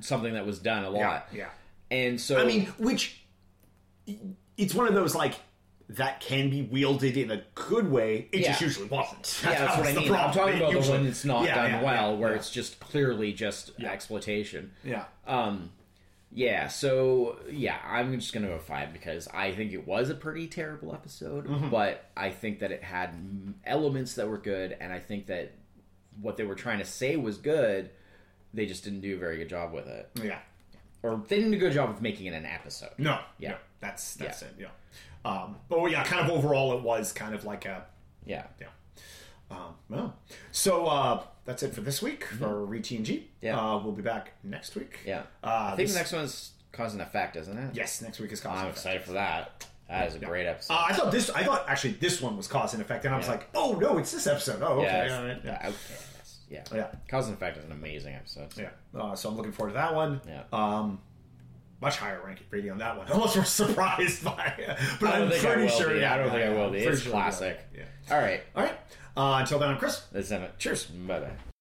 something 0.00 0.34
that 0.34 0.46
was 0.46 0.58
done 0.58 0.84
a 0.84 0.90
lot. 0.90 1.28
Yeah. 1.34 1.48
And 1.90 2.20
so 2.20 2.38
I 2.40 2.44
mean, 2.44 2.66
which 2.78 3.24
it's 4.56 4.74
one 4.74 4.86
of 4.88 4.94
those 4.94 5.14
like 5.14 5.34
that 5.88 6.20
can 6.20 6.48
be 6.48 6.62
wielded 6.62 7.16
in 7.18 7.30
a 7.30 7.42
good 7.54 7.90
way. 7.90 8.28
It 8.32 8.44
just 8.44 8.60
usually 8.62 8.88
wasn't. 8.88 9.40
yeah, 9.44 9.66
that's 9.66 9.76
what 9.76 9.86
I 9.86 9.92
mean. 9.92 10.12
I'm 10.14 10.32
talking 10.32 10.56
about 10.56 10.72
the 10.72 10.90
one 10.90 11.04
that's 11.04 11.24
not 11.24 11.44
Yeah, 11.44 11.54
done 11.56 11.70
yeah, 11.70 11.82
well, 11.82 12.12
yeah, 12.12 12.18
where 12.18 12.30
yeah. 12.30 12.36
it's 12.36 12.50
just 12.50 12.80
clearly 12.80 13.32
just 13.32 13.72
exploitation. 13.80 14.72
yeah. 14.84 15.04
Um, 15.26 15.70
yeah, 16.34 16.68
so 16.68 17.38
yeah, 17.50 17.76
I'm 17.84 18.18
just 18.18 18.32
gonna 18.32 18.48
go 18.48 18.58
five 18.58 18.92
because 18.92 19.28
I 19.28 19.52
think 19.52 19.72
it 19.72 19.86
was 19.86 20.10
a 20.10 20.14
pretty 20.14 20.46
terrible 20.48 20.94
episode, 20.94 21.46
Mm-hmm. 21.46 21.68
but 21.70 22.10
I 22.16 22.30
think 22.30 22.60
that 22.60 22.72
it 22.72 22.82
had 22.82 23.10
elements 23.64 24.14
that 24.14 24.28
were 24.28 24.38
good, 24.38 24.76
and 24.80 24.92
I 24.92 24.98
think 24.98 25.26
that 25.26 25.52
what 26.20 26.36
they 26.36 26.44
were 26.44 26.54
trying 26.54 26.78
to 26.78 26.84
say 26.84 27.16
was 27.16 27.38
good. 27.38 27.90
They 28.54 28.66
just 28.66 28.84
didn't 28.84 29.00
do 29.00 29.14
a 29.16 29.18
very 29.18 29.36
good 29.38 29.48
job 29.48 29.72
with 29.72 29.86
it, 29.86 30.10
yeah. 30.22 30.38
or 31.02 31.22
they 31.28 31.36
didn't 31.36 31.52
do 31.52 31.56
a 31.56 31.60
good 31.60 31.72
job 31.72 31.88
of 31.90 32.02
making 32.02 32.26
it 32.26 32.34
an 32.34 32.44
episode. 32.46 32.90
No. 32.98 33.18
Yeah. 33.38 33.50
no, 33.52 33.56
that's 33.80 34.14
that's 34.14 34.42
Yeah. 34.42 34.48
it. 34.48 34.54
Yeah. 34.58 34.68
Um, 35.30 35.56
but 35.68 35.90
yeah, 35.90 36.02
kind 36.04 36.24
of 36.28 36.30
overall, 36.36 36.76
it 36.76 36.82
was 36.82 37.12
kind 37.12 37.34
of 37.34 37.44
like 37.44 37.64
a 37.64 37.86
Yeah. 38.26 38.46
yeah. 38.60 38.66
Um, 39.52 39.74
well, 39.88 40.16
so 40.50 40.86
uh, 40.86 41.22
that's 41.44 41.62
it 41.62 41.74
for 41.74 41.80
this 41.82 42.00
week 42.02 42.24
for 42.24 42.66
ReTNG. 42.66 43.04
Mm-hmm. 43.06 43.22
Yeah. 43.40 43.58
Uh, 43.60 43.78
we'll 43.78 43.92
be 43.92 44.02
back 44.02 44.32
next 44.42 44.74
week. 44.74 44.98
Yeah. 45.06 45.22
Uh, 45.44 45.70
I 45.72 45.76
think 45.76 45.88
this- 45.88 45.92
the 45.92 45.98
next 45.98 46.12
one's 46.12 46.52
cause 46.72 46.92
and 46.94 47.02
effect, 47.02 47.36
isn't 47.36 47.56
it? 47.58 47.74
Yes, 47.74 48.00
next 48.02 48.18
week 48.20 48.32
is 48.32 48.40
cause 48.40 48.58
and 48.58 48.60
effect. 48.60 48.62
I'm 48.62 48.66
and 48.66 48.76
effect. 48.76 48.86
excited 48.86 49.02
for 49.06 49.12
that. 49.12 49.66
That 49.88 50.08
is 50.08 50.14
a 50.14 50.18
great 50.20 50.46
episode. 50.46 50.72
Uh, 50.72 50.84
I 50.88 50.92
thought 50.94 51.12
this. 51.12 51.28
I 51.28 51.44
thought 51.44 51.66
actually 51.68 51.92
this 51.94 52.22
one 52.22 52.36
was 52.38 52.46
cause 52.48 52.72
and 52.72 52.80
effect, 52.82 53.04
and 53.04 53.12
I 53.14 53.18
was 53.18 53.26
Yeah. 53.26 53.32
like, 53.32 53.48
"Oh 53.54 53.74
no, 53.74 53.98
it's 53.98 54.10
this 54.10 54.26
episode." 54.26 54.62
Oh, 54.62 54.78
okay, 54.80 55.06
yeah, 55.06 55.18
all 55.18 55.24
right, 55.26 55.40
yeah. 55.44 55.58
yes, 56.16 56.38
yeah. 56.48 56.64
yeah, 56.74 56.86
Cause 57.08 57.26
and 57.28 57.36
effect 57.36 57.58
is 57.58 57.64
an 57.66 57.72
amazing 57.72 58.14
episode. 58.14 58.48
yeah. 58.56 58.70
Uh, 58.98 59.14
so 59.14 59.28
I'm 59.28 59.36
looking 59.36 59.52
forward 59.52 59.72
to 59.72 59.74
that 59.74 59.94
one. 59.94 60.22
Yeah. 60.26 60.44
Um, 60.50 60.98
much 61.82 61.98
higher 61.98 62.22
ranking 62.24 62.46
rating 62.50 62.70
on 62.70 62.78
that 62.78 62.96
one. 62.96 63.06
Almost 63.12 63.36
was 63.36 63.48
surprised 63.50 64.24
by 64.24 64.54
it, 64.56 64.78
but 64.98 65.10
I 65.10 65.18
don't 65.18 65.22
I'm 65.26 65.30
think 65.30 65.44
I 65.44 65.46
pretty 65.48 65.62
will 65.62 65.78
sure. 65.78 65.92
be. 65.94 66.00
Yeah, 66.00 66.14
I 66.14 66.18
don't 66.18 66.30
think 66.30 66.42
I 66.44 66.48
will 66.50 66.70
be. 66.70 66.78
pretty 66.78 66.92
It's 66.92 67.02
sure 67.02 67.12
classic. 67.12 67.60
Yeah. 67.76 67.82
All 68.10 68.18
right. 68.22 68.40
All 68.56 68.62
right. 68.64 68.78
Uh, 69.16 69.38
until 69.40 69.58
then, 69.58 69.68
I'm 69.68 69.78
Chris. 69.78 70.06
That's 70.12 70.30
it. 70.30 70.58
Cheers. 70.58 70.86
Bye 70.86 71.20
bye. 71.20 71.51